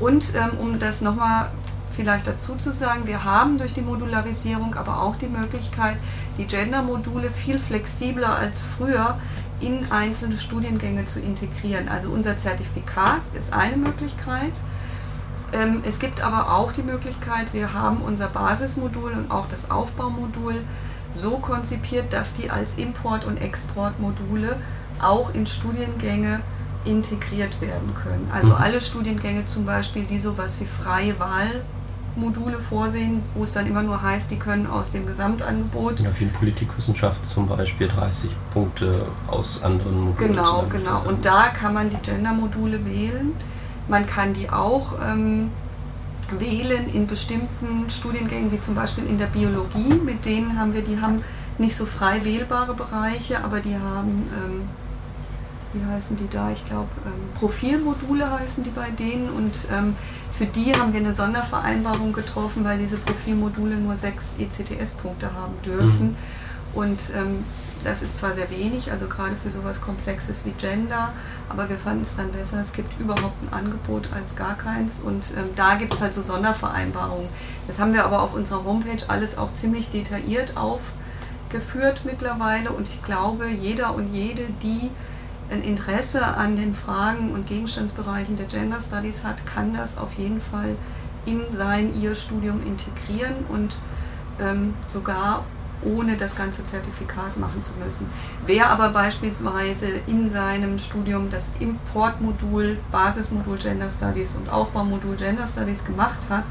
[0.00, 1.50] Und ähm, um das nochmal
[1.94, 5.96] vielleicht dazu zu sagen, wir haben durch die Modularisierung aber auch die Möglichkeit,
[6.36, 9.18] die Gender-Module viel flexibler als früher
[9.64, 11.88] in einzelne Studiengänge zu integrieren.
[11.88, 14.52] Also unser Zertifikat ist eine Möglichkeit.
[15.52, 20.56] Ähm, es gibt aber auch die Möglichkeit, wir haben unser Basismodul und auch das Aufbaumodul
[21.14, 24.56] so konzipiert, dass die als Import- und Exportmodule
[25.00, 26.40] auch in Studiengänge
[26.84, 28.28] integriert werden können.
[28.32, 28.54] Also mhm.
[28.54, 31.18] alle Studiengänge zum Beispiel, die sowas wie freie
[32.16, 36.00] Wahlmodule vorsehen, wo es dann immer nur heißt, die können aus dem Gesamtangebot.
[36.00, 40.30] Ja, wie in Politikwissenschaft zum Beispiel 30 Punkte aus anderen Modulen.
[40.30, 41.02] Genau, genau.
[41.06, 43.32] Und da kann man die Gender-Module wählen.
[43.88, 45.50] Man kann die auch ähm,
[46.38, 49.94] wählen in bestimmten Studiengängen, wie zum Beispiel in der Biologie.
[49.94, 51.22] Mit denen haben wir, die haben
[51.58, 54.62] nicht so frei wählbare Bereiche, aber die haben ähm,
[55.74, 56.50] wie heißen die da?
[56.50, 59.96] Ich glaube, ähm, Profilmodule heißen die bei denen und ähm,
[60.36, 66.08] für die haben wir eine Sondervereinbarung getroffen, weil diese Profilmodule nur sechs ECTS-Punkte haben dürfen.
[66.08, 66.16] Mhm.
[66.74, 67.44] Und ähm,
[67.84, 71.12] das ist zwar sehr wenig, also gerade für sowas Komplexes wie Gender,
[71.48, 75.34] aber wir fanden es dann besser, es gibt überhaupt ein Angebot als gar keins und
[75.36, 77.28] ähm, da gibt es halt so Sondervereinbarungen.
[77.66, 83.02] Das haben wir aber auf unserer Homepage alles auch ziemlich detailliert aufgeführt mittlerweile und ich
[83.02, 84.90] glaube, jeder und jede, die
[85.50, 90.40] ein Interesse an den Fragen und Gegenstandsbereichen der Gender Studies hat, kann das auf jeden
[90.40, 90.76] Fall
[91.26, 93.76] in sein, ihr Studium integrieren und
[94.40, 95.44] ähm, sogar
[95.82, 98.06] ohne das ganze Zertifikat machen zu müssen.
[98.46, 105.84] Wer aber beispielsweise in seinem Studium das Importmodul, Basismodul Gender Studies und Aufbaumodul Gender Studies
[105.84, 106.44] gemacht hat,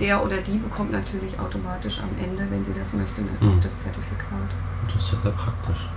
[0.00, 3.60] der oder die bekommt natürlich automatisch am Ende, wenn sie das möchte, mhm.
[3.62, 4.50] das Zertifikat.
[4.92, 5.88] Das ist ja sehr praktisch.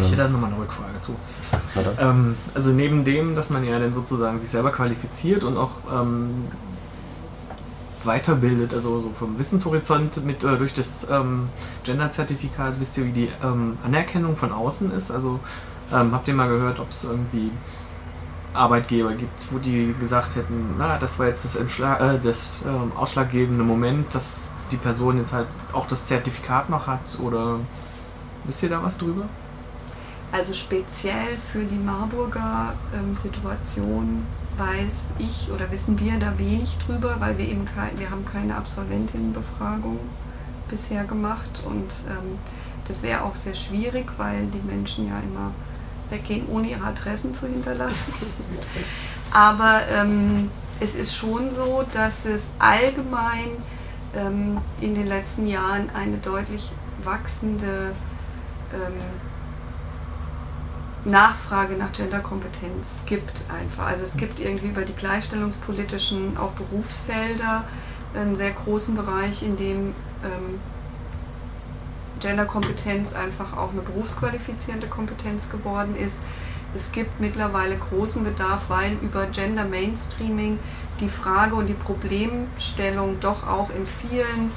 [0.00, 1.14] Ich hätte da nochmal eine Rückfrage zu.
[1.98, 6.46] Ähm, also neben dem, dass man ja dann sozusagen sich selber qualifiziert und auch ähm,
[8.04, 11.48] weiterbildet, also so vom Wissenshorizont mit äh, durch das ähm,
[11.84, 15.10] Gender-Zertifikat, wisst ihr, wie die ähm, Anerkennung von außen ist?
[15.10, 15.40] Also
[15.92, 17.50] ähm, habt ihr mal gehört, ob es irgendwie
[18.54, 22.92] Arbeitgeber gibt, wo die gesagt hätten, na, das war jetzt das, Entschla äh, das ähm,
[22.96, 27.58] ausschlaggebende Moment, dass die Person jetzt halt auch das Zertifikat noch hat oder
[28.44, 29.26] wisst ihr da was drüber?
[30.32, 34.26] Also speziell für die Marburger ähm, Situation
[34.58, 38.56] weiß ich oder wissen wir da wenig drüber, weil wir eben kein, wir haben keine
[38.56, 39.98] Absolventinnenbefragung
[40.68, 42.38] bisher gemacht und ähm,
[42.88, 45.52] das wäre auch sehr schwierig, weil die Menschen ja immer
[46.10, 48.12] weggehen, ohne ihre Adressen zu hinterlassen.
[49.32, 53.50] Aber ähm, es ist schon so, dass es allgemein
[54.14, 56.70] ähm, in den letzten Jahren eine deutlich
[57.02, 57.92] wachsende
[58.72, 58.92] ähm,
[61.06, 63.86] Nachfrage nach Genderkompetenz gibt einfach.
[63.86, 67.64] Also es gibt irgendwie über die gleichstellungspolitischen auch Berufsfelder
[68.14, 70.60] einen sehr großen Bereich, in dem ähm,
[72.20, 76.22] Genderkompetenz einfach auch eine berufsqualifizierende Kompetenz geworden ist.
[76.74, 80.58] Es gibt mittlerweile großen Bedarf, weil über Gender Mainstreaming
[81.00, 84.50] die Frage und die Problemstellung doch auch in vielen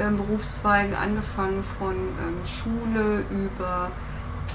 [0.00, 3.92] ähm, Berufszweigen, angefangen von ähm, Schule über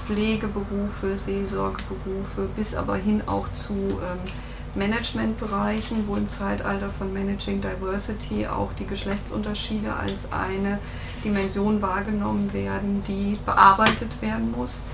[0.08, 4.32] Pflegeberufe, Seelsorgeberufe, bis aber hin auch zu ähm,
[4.74, 10.78] Managementbereichen, wo im Zeitalter von Managing Diversity auch die Geschlechtsunterschiede als eine
[11.22, 14.86] Dimension wahrgenommen werden, die bearbeitet werden muss.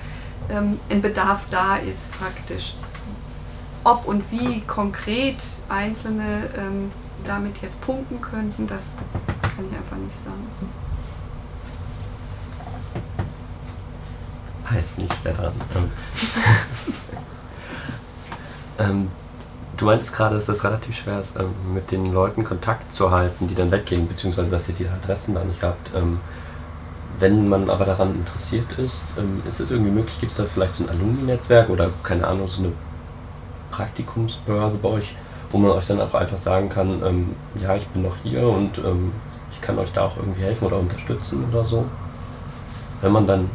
[0.51, 2.75] Ähm, ein Bedarf da ist faktisch.
[3.85, 6.91] Ob und wie konkret Einzelne ähm,
[7.25, 8.95] damit jetzt punkten könnten, das
[9.43, 10.84] kann ich einfach nicht sagen.
[14.65, 15.53] Ah, jetzt bin ich wieder dran.
[15.77, 15.91] Ähm,
[18.79, 19.09] ähm,
[19.77, 23.47] du meintest gerade, dass das relativ schwer ist, ähm, mit den Leuten Kontakt zu halten,
[23.47, 25.95] die dann weggehen, beziehungsweise dass ihr die Adressen da nicht habt.
[25.95, 26.19] Ähm,
[27.19, 30.77] wenn man aber daran interessiert ist, ähm, ist es irgendwie möglich, gibt es da vielleicht
[30.77, 32.73] so ein Alumni-Netzwerk oder keine Ahnung, so eine
[33.71, 35.15] Praktikumsbörse bei euch,
[35.51, 38.81] wo man euch dann auch einfach sagen kann, ähm, ja, ich bin noch hier und
[39.53, 41.85] ich kann euch da auch irgendwie helfen oder unterstützen oder so.
[43.01, 43.51] Wenn man dann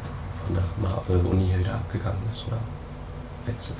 [0.56, 2.60] von der Uni wieder abgegangen ist oder
[3.46, 3.78] wechselt.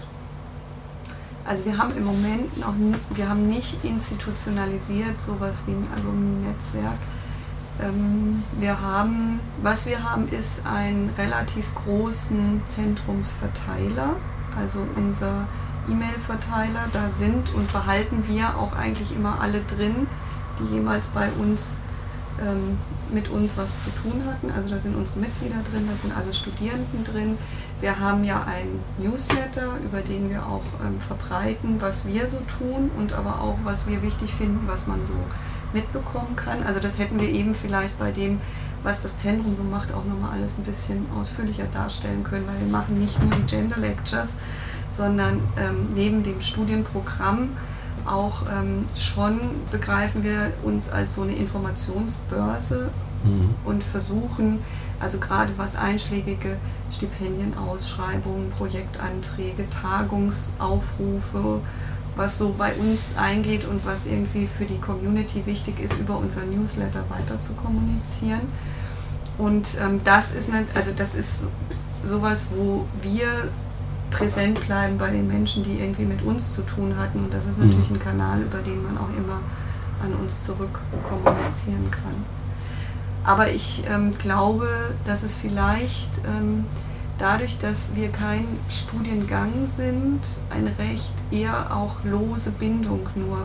[1.46, 2.74] Also wir haben im Moment noch,
[3.16, 7.00] wir haben nicht institutionalisiert sowas wie ein Alumni-Netzwerk.
[7.82, 14.16] Ähm, wir haben, was wir haben, ist einen relativ großen Zentrumsverteiler,
[14.56, 15.48] also unser
[15.90, 16.88] E-Mail-Verteiler.
[16.94, 20.08] Da sind und behalten wir auch eigentlich immer alle drin,
[20.60, 21.78] die jemals bei uns
[22.40, 22.78] ähm,
[23.12, 24.52] mit uns was zu tun hatten.
[24.52, 27.38] Also da sind unsere Mitglieder drin, da sind alle Studierenden drin.
[27.82, 32.92] Wir haben ja einen Newsletter, über den wir auch ähm, verbreiten, was wir so tun
[32.98, 35.16] und aber auch, was wir wichtig finden, was man so
[35.74, 36.64] mitbekommen kann.
[36.64, 38.42] Also das hätten wir eben vielleicht bei dem,
[38.84, 42.72] was das Zentrum so macht, auch nochmal alles ein bisschen ausführlicher darstellen können, weil wir
[42.72, 44.38] machen nicht nur die Gender Lectures,
[44.92, 47.50] sondern ähm, neben dem Studienprogramm
[48.06, 49.40] auch ähm, schon
[49.72, 52.90] begreifen wir uns als so eine Informationsbörse
[53.24, 53.56] mhm.
[53.66, 54.60] und versuchen,
[55.00, 56.58] also gerade was einschlägige
[56.92, 61.62] Stipendienausschreibungen, Projektanträge, Tagungsaufrufe,
[62.16, 66.46] was so bei uns eingeht und was irgendwie für die Community wichtig ist, über unser
[66.46, 68.42] Newsletter weiter zu kommunizieren.
[69.38, 71.46] Und ähm, das ist nicht, also das ist
[72.06, 73.28] sowas, wo wir
[74.12, 77.26] präsent bleiben bei den Menschen, die irgendwie mit uns zu tun hatten.
[77.26, 77.98] Und das ist natürlich mhm.
[77.98, 79.40] ein Kanal, über den man auch immer
[80.04, 82.26] an uns zurück kommunizieren kann.
[83.24, 84.68] Aber ich ähm, glaube,
[85.06, 86.66] dass es vielleicht ähm,
[87.18, 93.40] dadurch, dass wir kein Studiengang sind, eine recht eher auch lose Bindung nur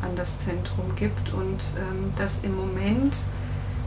[0.00, 3.16] an das Zentrum gibt und ähm, dass im Moment,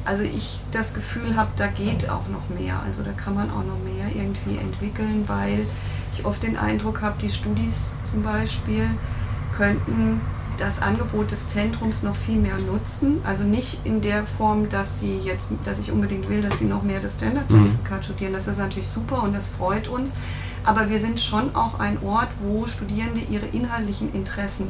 [0.06, 3.63] also ich das Gefühl habe, da geht auch noch mehr, also da kann man auch
[3.63, 5.65] noch mehr irgendwie entwickeln, weil
[6.13, 8.88] ich oft den Eindruck habe, die Studis zum Beispiel
[9.56, 10.21] könnten
[10.58, 13.21] das Angebot des Zentrums noch viel mehr nutzen.
[13.23, 16.84] Also nicht in der Form, dass sie jetzt, dass ich unbedingt will, dass sie noch
[16.84, 18.04] mehr das Standardzertifikat mhm.
[18.04, 18.34] studieren.
[18.34, 20.14] Das ist natürlich super und das freut uns.
[20.64, 24.68] Aber wir sind schon auch ein Ort, wo Studierende ihre inhaltlichen Interessen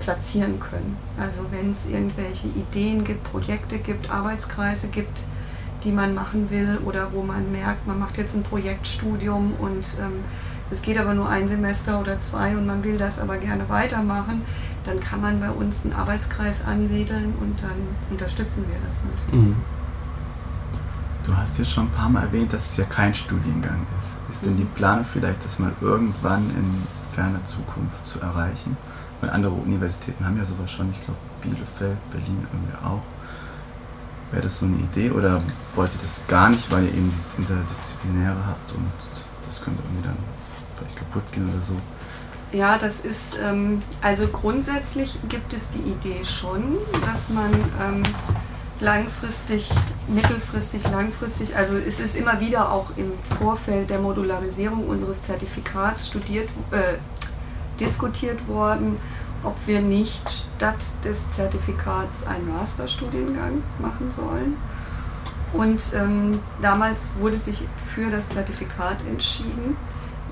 [0.00, 0.96] platzieren können.
[1.18, 5.24] Also wenn es irgendwelche Ideen gibt, Projekte gibt, Arbeitskreise gibt,
[5.84, 10.24] die man machen will oder wo man merkt, man macht jetzt ein Projektstudium und ähm,
[10.70, 14.42] es geht aber nur ein Semester oder zwei und man will das aber gerne weitermachen,
[14.84, 17.76] dann kann man bei uns einen Arbeitskreis ansiedeln und dann
[18.10, 19.48] unterstützen wir das natürlich.
[19.48, 19.56] Mhm.
[21.24, 24.16] Du hast jetzt schon ein paar Mal erwähnt, dass es ja kein Studiengang ist.
[24.30, 26.82] Ist denn die Planung vielleicht, das mal irgendwann in
[27.14, 28.76] ferner Zukunft zu erreichen?
[29.20, 33.02] Weil andere Universitäten haben ja sowas schon, ich glaube Bielefeld, Berlin irgendwie auch.
[34.32, 35.42] Wäre das so eine Idee oder
[35.74, 38.86] wollt ihr das gar nicht, weil ihr eben dieses Interdisziplinäre habt und
[39.46, 40.16] das könnte irgendwie dann
[40.80, 41.76] vielleicht kaputt gehen oder so?
[42.52, 48.02] Ja, das ist, ähm, also grundsätzlich gibt es die Idee schon, dass man ähm,
[48.80, 49.70] langfristig,
[50.08, 56.48] mittelfristig, langfristig, also es ist immer wieder auch im Vorfeld der Modularisierung unseres Zertifikats studiert,
[56.72, 56.98] äh,
[57.78, 58.96] diskutiert worden,
[59.44, 64.56] ob wir nicht statt des Zertifikats einen Masterstudiengang machen sollen.
[65.52, 67.62] Und ähm, damals wurde sich
[67.94, 69.76] für das Zertifikat entschieden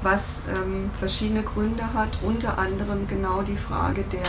[0.02, 4.20] was ähm, verschiedene Gründe hat, unter anderem genau die Frage der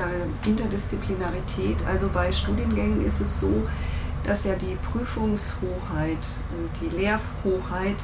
[0.00, 1.84] äh, Interdisziplinarität.
[1.86, 3.66] Also bei Studiengängen ist es so,
[4.24, 8.02] dass ja die Prüfungshoheit und die Lehrhoheit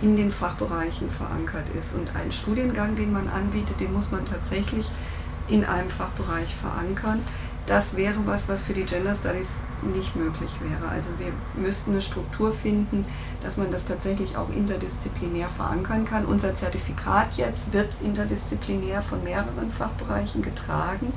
[0.00, 1.94] in den Fachbereichen verankert ist.
[1.94, 4.90] Und ein Studiengang, den man anbietet, den muss man tatsächlich
[5.48, 7.20] in einem Fachbereich verankern
[7.66, 9.64] das wäre was, was für die Gender Studies
[9.94, 10.88] nicht möglich wäre.
[10.90, 13.04] Also wir müssten eine Struktur finden,
[13.42, 16.26] dass man das tatsächlich auch interdisziplinär verankern kann.
[16.26, 21.12] Unser Zertifikat jetzt wird interdisziplinär von mehreren Fachbereichen getragen.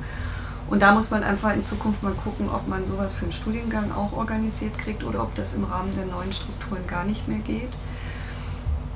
[0.68, 3.92] Und da muss man einfach in Zukunft mal gucken, ob man sowas für einen Studiengang
[3.92, 7.70] auch organisiert kriegt oder ob das im Rahmen der neuen Strukturen gar nicht mehr geht.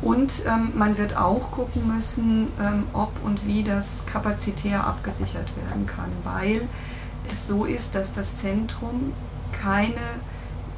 [0.01, 5.87] Und ähm, man wird auch gucken müssen, ähm, ob und wie das kapazitär abgesichert werden
[5.87, 6.69] kann, weil
[7.31, 9.13] es so ist, dass das Zentrum
[9.53, 10.01] keine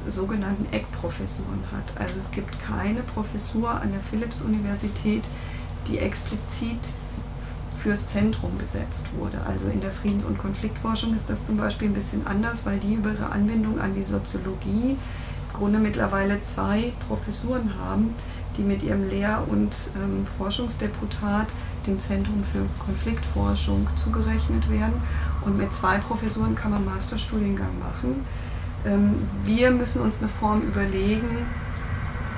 [0.07, 1.99] sogenannten Eckprofessuren hat.
[1.99, 5.23] Also es gibt keine Professur an der Philipps-Universität,
[5.87, 6.79] die explizit
[7.73, 9.39] fürs Zentrum besetzt wurde.
[9.45, 12.95] Also in der Friedens- und Konfliktforschung ist das zum Beispiel ein bisschen anders, weil die
[12.95, 18.13] über ihre Anbindung an die Soziologie im Grunde mittlerweile zwei Professuren haben,
[18.57, 21.47] die mit ihrem Lehr- und ähm, Forschungsdeputat
[21.85, 25.01] dem Zentrum für Konfliktforschung zugerechnet werden.
[25.45, 28.25] Und mit zwei Professuren kann man Masterstudiengang machen.
[28.85, 31.45] Ähm, wir müssen uns eine Form überlegen,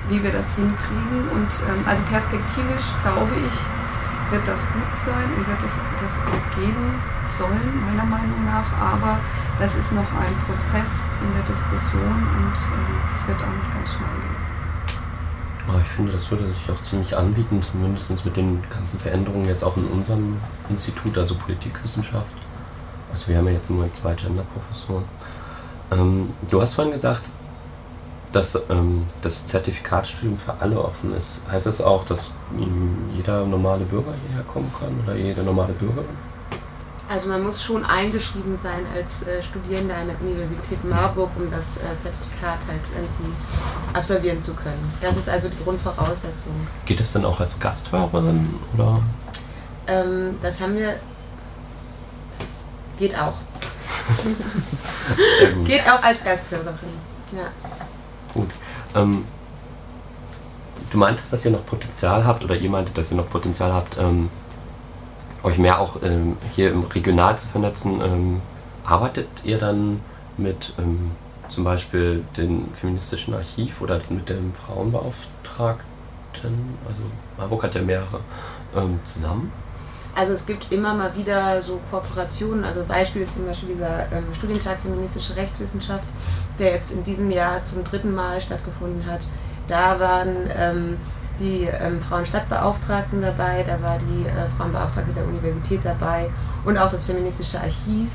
[0.08, 1.28] wie wir das hinkriegen.
[1.32, 6.56] Und ähm, also perspektivisch glaube ich, wird das gut sein und wird es das auch
[6.56, 8.72] geben sollen, meiner Meinung nach.
[8.78, 9.18] Aber
[9.58, 13.94] das ist noch ein Prozess in der Diskussion und ähm, das wird auch nicht ganz
[13.94, 14.50] schnell gehen.
[15.82, 19.76] Ich finde, das würde sich auch ziemlich anbieten, zumindest mit den ganzen Veränderungen jetzt auch
[19.76, 20.36] in unserem
[20.68, 22.32] Institut, also Politikwissenschaft.
[23.12, 25.04] Also wir haben ja jetzt nur zwei Gender-Professoren.
[25.92, 27.22] Ähm, du hast vorhin gesagt,
[28.32, 31.50] dass ähm, das Zertifikatstudium für alle offen ist.
[31.50, 32.36] Heißt das auch, dass
[33.16, 36.30] jeder normale Bürger hierher kommen kann oder jede normale Bürgerin?
[37.08, 41.78] Also man muss schon eingeschrieben sein als äh, Studierender an der Universität Marburg, um das
[41.78, 43.34] äh, Zertifikat halt irgendwie
[43.92, 44.92] absolvieren zu können.
[45.00, 46.52] Das ist also die Grundvoraussetzung.
[46.86, 49.00] Geht das dann auch als Gasthörerin oder?
[49.88, 50.94] Ähm, das haben wir.
[53.00, 53.32] Geht auch.
[55.38, 55.66] Sehr gut.
[55.66, 56.74] Geht auch als Gasthörerin.
[57.32, 57.46] Ja.
[58.34, 58.50] Gut.
[58.94, 59.24] Ähm,
[60.90, 63.96] du meintest, dass ihr noch Potenzial habt, oder ihr meintet, dass ihr noch Potenzial habt,
[63.98, 64.28] ähm,
[65.42, 68.02] euch mehr auch ähm, hier im Regional zu vernetzen.
[68.02, 68.42] Ähm,
[68.84, 70.02] arbeitet ihr dann
[70.36, 71.12] mit ähm,
[71.48, 75.84] zum Beispiel dem feministischen Archiv oder mit dem Frauenbeauftragten?
[76.86, 77.02] Also
[77.38, 78.20] Marburg hat ja mehrere
[78.76, 79.50] ähm, zusammen.
[80.14, 82.64] Also es gibt immer mal wieder so Kooperationen.
[82.64, 86.04] Also Beispiel ist zum Beispiel dieser ähm, Studientag Feministische Rechtswissenschaft,
[86.58, 89.20] der jetzt in diesem Jahr zum dritten Mal stattgefunden hat.
[89.68, 90.96] Da waren ähm,
[91.38, 96.28] die ähm, Frauenstadtbeauftragten dabei, da war die äh, Frauenbeauftragte der Universität dabei
[96.64, 98.10] und auch das Feministische Archiv.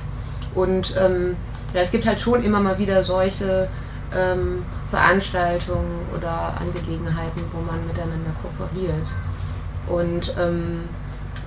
[0.54, 1.36] Und ähm,
[1.74, 3.68] ja, es gibt halt schon immer mal wieder solche
[4.16, 9.08] ähm, Veranstaltungen oder Angelegenheiten, wo man miteinander kooperiert.
[9.88, 10.34] Und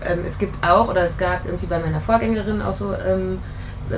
[0.02, 3.38] ähm, ähm, es gibt auch, oder es gab irgendwie bei meiner Vorgängerin auch so ähm,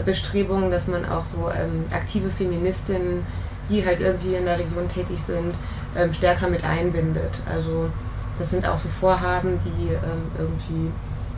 [0.05, 1.51] Bestrebungen, dass man auch so
[1.93, 3.27] aktive Feministinnen,
[3.69, 5.53] die halt irgendwie in der Region tätig sind,
[5.97, 7.43] ähm, stärker mit einbindet.
[7.53, 7.91] Also
[8.39, 10.91] das sind auch so Vorhaben, die ähm, irgendwie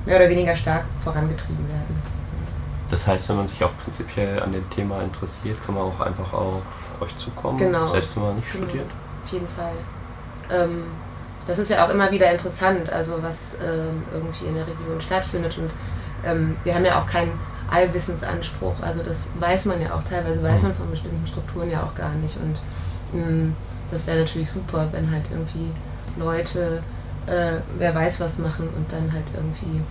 [0.05, 2.03] mehr oder weniger stark vorangetrieben werden.
[2.91, 6.33] Das heißt, wenn man sich auch prinzipiell an dem Thema interessiert, kann man auch einfach
[6.35, 6.63] auf
[7.01, 7.87] euch zukommen, genau.
[7.89, 8.65] selbst wenn man nicht genau.
[8.67, 8.91] studiert.
[9.25, 10.63] Auf jeden Fall.
[11.47, 15.57] Das ist ja auch immer wieder interessant, also was ähm, irgendwie in der Region stattfindet.
[15.59, 15.71] Und
[16.25, 17.33] ähm, wir haben ja auch keinen
[17.71, 18.75] Allwissensanspruch.
[18.81, 20.69] Also das weiß man ja auch teilweise, weiß mhm.
[20.69, 22.37] man von bestimmten Strukturen ja auch gar nicht.
[22.37, 22.57] Und
[23.19, 23.57] mh, mm,
[23.91, 25.71] das wäre natürlich super, wenn halt irgendwie
[26.19, 26.83] Leute,
[27.27, 29.83] äh, wer weiß was machen und dann halt irgendwie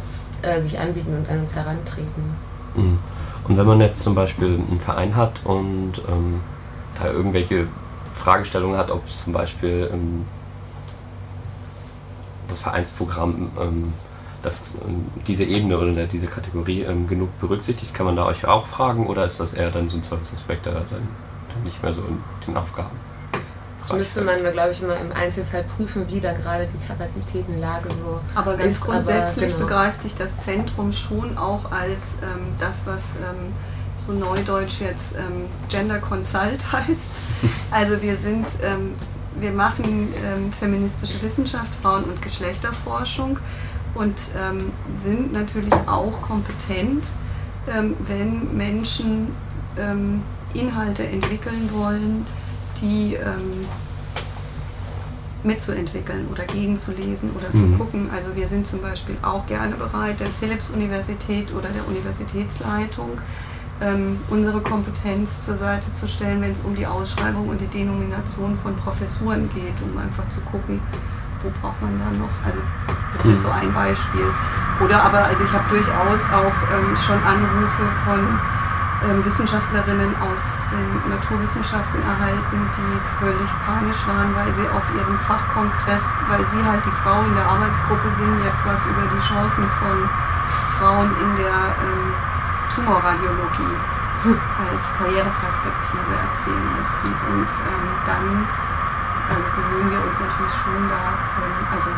[0.41, 2.35] äh, sich anbieten und an uns herantreten.
[2.75, 2.99] Mhm.
[3.47, 6.41] Und wenn man jetzt zum Beispiel einen Verein hat und ähm,
[6.99, 7.67] da irgendwelche
[8.13, 10.25] Fragestellungen hat, ob zum Beispiel ähm,
[12.51, 13.93] das Vereinsprogramm ähm,
[14.43, 17.93] das, ähm, diese Ebene oder diese Kategorie ähm, genug berücksichtigt.
[17.93, 20.73] Kann man da euch auch fragen oder ist das eher dann so ein Serviceaspekt, der
[20.73, 22.97] dann, dann nicht mehr so in den Aufgaben?
[23.81, 28.19] Das müsste man, glaube ich, immer im Einzelfall prüfen, wie da gerade die Kapazitätenlage so
[28.35, 28.81] Aber ganz ist.
[28.81, 29.67] grundsätzlich aber, genau.
[29.67, 33.53] begreift sich das Zentrum schon auch als ähm, das, was ähm,
[34.05, 37.09] so neudeutsch jetzt ähm, Gender Consult heißt.
[37.71, 38.93] Also wir sind, ähm,
[39.41, 43.37] wir machen ähm, feministische Wissenschaft, Frauen- und Geschlechterforschung
[43.95, 44.71] und ähm,
[45.03, 47.07] sind natürlich auch kompetent,
[47.67, 49.29] ähm, wenn Menschen
[49.77, 50.21] ähm,
[50.53, 52.25] Inhalte entwickeln wollen,
[52.81, 53.65] die ähm,
[55.43, 57.77] mitzuentwickeln oder gegenzulesen oder zu Mhm.
[57.77, 58.09] gucken.
[58.15, 63.17] Also wir sind zum Beispiel auch gerne bereit, der Philipps-Universität oder der Universitätsleitung
[63.81, 68.57] ähm, unsere Kompetenz zur Seite zu stellen, wenn es um die Ausschreibung und die Denomination
[68.57, 70.79] von Professuren geht, um einfach zu gucken,
[71.41, 72.31] wo braucht man da noch.
[72.45, 72.61] Also
[73.13, 74.29] das ist jetzt so ein Beispiel.
[74.79, 78.21] Oder aber, also ich habe durchaus auch ähm, schon Anrufe von
[79.09, 86.05] ähm, Wissenschaftlerinnen aus den Naturwissenschaften erhalten, die völlig panisch waren, weil sie auf ihrem Fachkongress,
[86.29, 89.97] weil sie halt die Frau in der Arbeitsgruppe sind, jetzt was über die Chancen von
[90.77, 92.13] Frauen in der ähm,
[92.75, 93.75] Tumorradiologie
[94.71, 97.07] als Karriereperspektive erzählen müssten.
[97.07, 98.47] Und ähm, dann
[99.29, 101.89] also bemühen wir uns natürlich schon da, ähm, also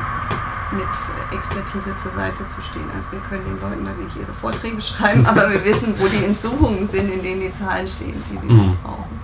[0.72, 2.90] mit Expertise zur Seite zu stehen.
[2.96, 6.24] Also wir können den Leuten da nicht ihre Vorträge schreiben, aber wir wissen, wo die
[6.26, 8.78] Untersuchungen sind, in denen die Zahlen stehen, die sie Mhm.
[8.84, 9.20] brauchen.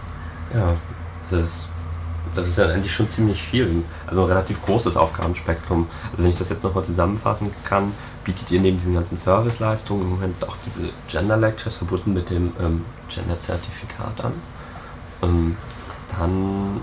[0.54, 0.74] Ja,
[1.32, 1.70] das,
[2.36, 3.84] das ist ja eigentlich schon ziemlich viel.
[4.08, 5.88] Also ein relativ großes Aufgabenspektrum.
[6.12, 7.94] Also wenn ich das jetzt nochmal zusammenfassen kann,
[8.30, 12.54] bietet ihr neben diesen ganzen Serviceleistungen im Moment auch diese Gender Lectures verbunden mit dem
[12.60, 14.34] ähm, Gender-Zertifikat an.
[15.24, 15.58] Ähm,
[16.16, 16.80] dann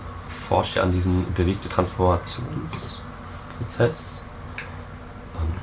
[0.49, 4.25] forscht ihr an diesem bewegte Transformationsprozess.
[5.37, 5.55] Ähm,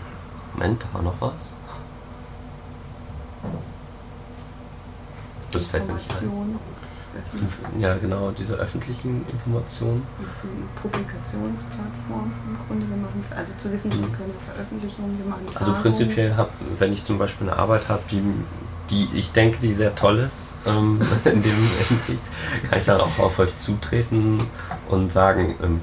[0.54, 1.58] Moment, da war noch was.
[5.52, 6.32] Das fällt mir nicht ein.
[7.80, 10.06] Ja, genau, diese öffentlichen Informationen.
[10.28, 12.88] Das ist eine Publikationsplattform im Grunde.
[12.90, 14.14] Wir machen, also zur Wissenschaft Mhm.
[14.14, 16.50] können wir Veröffentlichungen, wir machen Also prinzipiell, hab,
[16.80, 18.22] wenn ich zum Beispiel eine Arbeit habe, die,
[18.90, 22.24] die ich denke, die sehr toll ist, ähm, in dem Hinsicht,
[22.70, 24.42] kann ich dann auch auf euch zutreten
[24.90, 25.82] und sagen, ähm,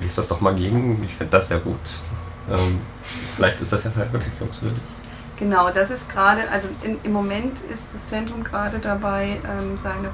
[0.00, 1.76] lies das doch mal gegen, ich finde das sehr gut.
[2.50, 2.80] Ähm,
[3.36, 4.78] vielleicht ist das ja veröffentlichungswürdig.
[5.38, 10.08] Genau, das ist gerade, also in, im Moment ist das Zentrum gerade dabei, ähm, seine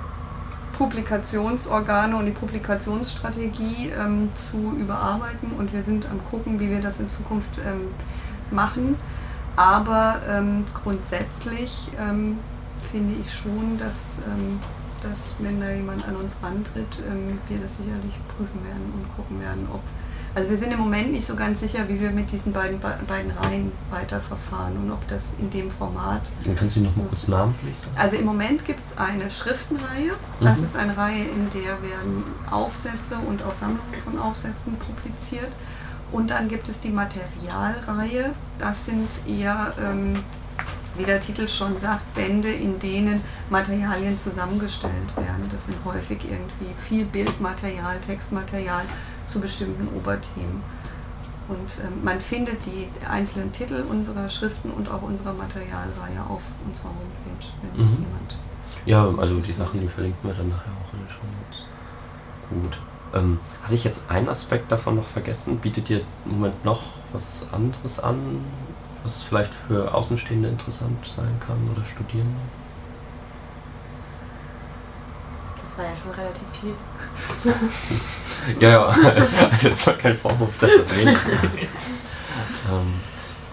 [0.78, 7.00] Publikationsorgane und die Publikationsstrategie ähm, zu überarbeiten und wir sind am gucken, wie wir das
[7.00, 7.88] in Zukunft ähm,
[8.50, 8.96] machen.
[9.56, 12.38] Aber ähm, grundsätzlich ähm,
[12.90, 14.58] finde ich schon, dass, ähm,
[15.02, 19.40] dass wenn da jemand an uns rantritt, ähm, wir das sicherlich prüfen werden und gucken
[19.40, 19.82] werden, ob
[20.34, 23.30] also wir sind im Moment nicht so ganz sicher, wie wir mit diesen beiden, beiden
[23.32, 26.22] Reihen weiterverfahren und ob das in dem Format.
[26.44, 27.92] Dann kannst du noch mal kurz namentlich sagen.
[27.96, 30.12] Also im Moment gibt es eine Schriftenreihe.
[30.40, 30.64] Das Mhm.
[30.64, 35.52] ist eine Reihe, in der werden Aufsätze und auch Sammlungen von Aufsätzen publiziert.
[36.12, 38.30] Und dann gibt es die Materialreihe.
[38.58, 40.14] Das sind eher, ähm,
[40.96, 43.20] wie der Titel schon sagt, Bände, in denen
[43.50, 45.48] Materialien zusammengestellt werden.
[45.50, 48.82] Das sind häufig irgendwie viel Bildmaterial, Textmaterial
[49.34, 50.62] zu bestimmten Oberthemen.
[51.48, 56.88] Und ähm, man findet die einzelnen Titel unserer Schriften und auch unserer Materialreihe auf unserer
[56.88, 58.04] Homepage, wenn es Mhm.
[58.06, 58.38] jemand.
[58.86, 61.64] Ja, also die Sachen, die verlinken wir dann nachher auch in den Show Notes.
[62.48, 62.78] Gut.
[63.14, 65.58] Ähm, hatte ich jetzt einen Aspekt davon noch vergessen?
[65.58, 66.82] Bietet ihr im Moment noch
[67.12, 68.40] was anderes an,
[69.02, 72.40] was vielleicht für Außenstehende interessant sein kann oder Studierende?
[75.74, 76.74] Das war ja schon relativ viel.
[78.60, 78.84] Ja, ja,
[79.50, 81.26] also es war kein Vorwurf, dass das wenig ist.
[82.70, 83.00] ähm,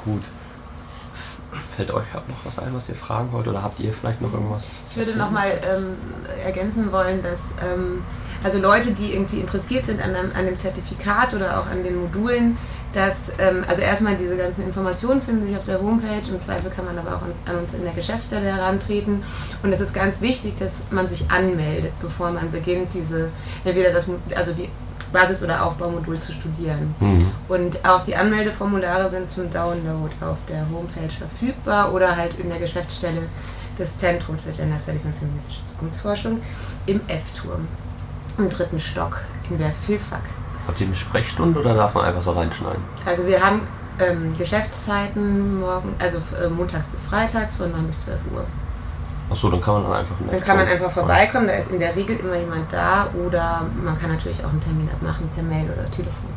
[0.04, 0.24] gut.
[1.76, 4.76] Fällt euch noch was ein, was ihr fragen wollt oder habt ihr vielleicht noch irgendwas?
[4.90, 5.96] Ich würde nochmal ähm,
[6.44, 8.04] ergänzen wollen, dass ähm,
[8.44, 12.02] also Leute, die irgendwie interessiert sind an einem, an dem Zertifikat oder auch an den
[12.02, 12.58] Modulen,
[12.94, 16.86] dass ähm, also erstmal diese ganzen Informationen finden sich auf der Homepage, im Zweifel kann
[16.86, 19.24] man aber auch an, an uns in der Geschäftsstelle herantreten
[19.64, 23.30] und es ist ganz wichtig, dass man sich anmeldet, bevor man beginnt, diese
[23.64, 24.70] entweder das also die
[25.12, 26.96] Basis- oder Aufbaumodul zu studieren.
[27.00, 27.32] Mhm.
[27.50, 32.60] Und auch die Anmeldeformulare sind zum Download auf der Homepage verfügbar oder halt in der
[32.60, 33.24] Geschäftsstelle
[33.78, 36.42] des Zentrums für Gender Studies und feministische Zukunftsforschung
[36.86, 37.68] im F-Turm,
[38.38, 40.24] im dritten Stock in der FILFAC.
[40.68, 42.82] Habt ihr eine Sprechstunde oder darf man einfach so reinschneiden?
[43.06, 43.62] Also wir haben
[44.00, 48.46] ähm, Geschäftszeiten morgen, also äh, montags bis freitags von 9 bis 12 Uhr.
[49.30, 50.16] Achso, dann kann man dann einfach.
[50.30, 53.98] Dann kann man einfach vorbeikommen, da ist in der Regel immer jemand da oder man
[54.00, 56.30] kann natürlich auch einen Termin abmachen per Mail oder Telefon.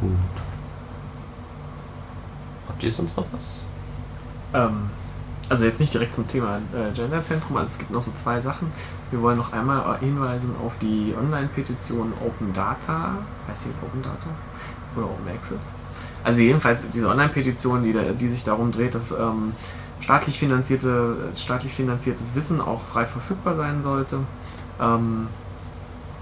[0.00, 0.10] Gut.
[2.68, 3.60] Habt ihr sonst noch was?
[4.52, 4.90] Ähm,
[5.48, 8.70] also jetzt nicht direkt zum Thema äh, Genderzentrum, also es gibt noch so zwei Sachen.
[9.14, 13.14] Wir wollen noch einmal hinweisen auf die Online-Petition Open Data.
[13.46, 14.28] Heißt die jetzt Open Data?
[14.96, 15.60] Oder Open Access?
[16.24, 19.52] Also jedenfalls diese Online-Petition, die, die sich darum dreht, dass ähm,
[20.00, 24.18] staatlich, finanzierte, staatlich finanziertes Wissen auch frei verfügbar sein sollte.
[24.80, 25.28] Ähm,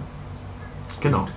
[1.01, 1.29] Genau.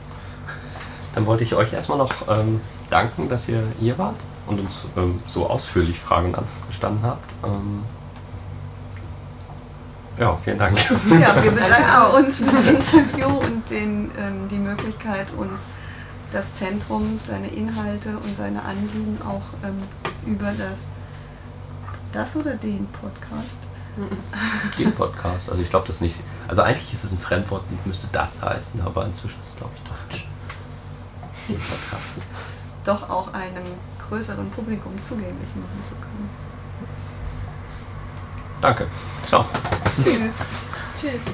[1.16, 4.16] Dann wollte ich euch erstmal noch ähm, danken, dass ihr hier wart
[4.48, 6.36] und uns ähm, so ausführlich Fragen
[6.68, 7.34] gestanden habt.
[7.44, 7.84] Ähm,
[10.18, 10.78] ja, vielen Dank.
[11.20, 15.62] Ja, wir bedanken uns fürs Interview und den, ähm, die Möglichkeit, uns
[16.32, 19.82] das Zentrum, seine Inhalte und seine Anliegen auch ähm,
[20.26, 20.88] über das,
[22.12, 23.64] das oder den Podcast
[24.78, 25.50] Den Podcast.
[25.50, 26.16] Also ich glaube das nicht.
[26.48, 29.74] Also eigentlich ist es ein Fremdwort und müsste das heißen, aber inzwischen ist es glaube
[29.76, 30.28] ich Deutsch.
[31.50, 32.26] Den Podcast.
[32.86, 33.66] doch auch einem
[34.08, 36.30] größeren Publikum zugänglich machen zu können.
[38.62, 38.88] Danke.
[39.28, 39.46] Ciao.
[39.96, 40.34] Tschüss.
[41.00, 41.34] Tschüss.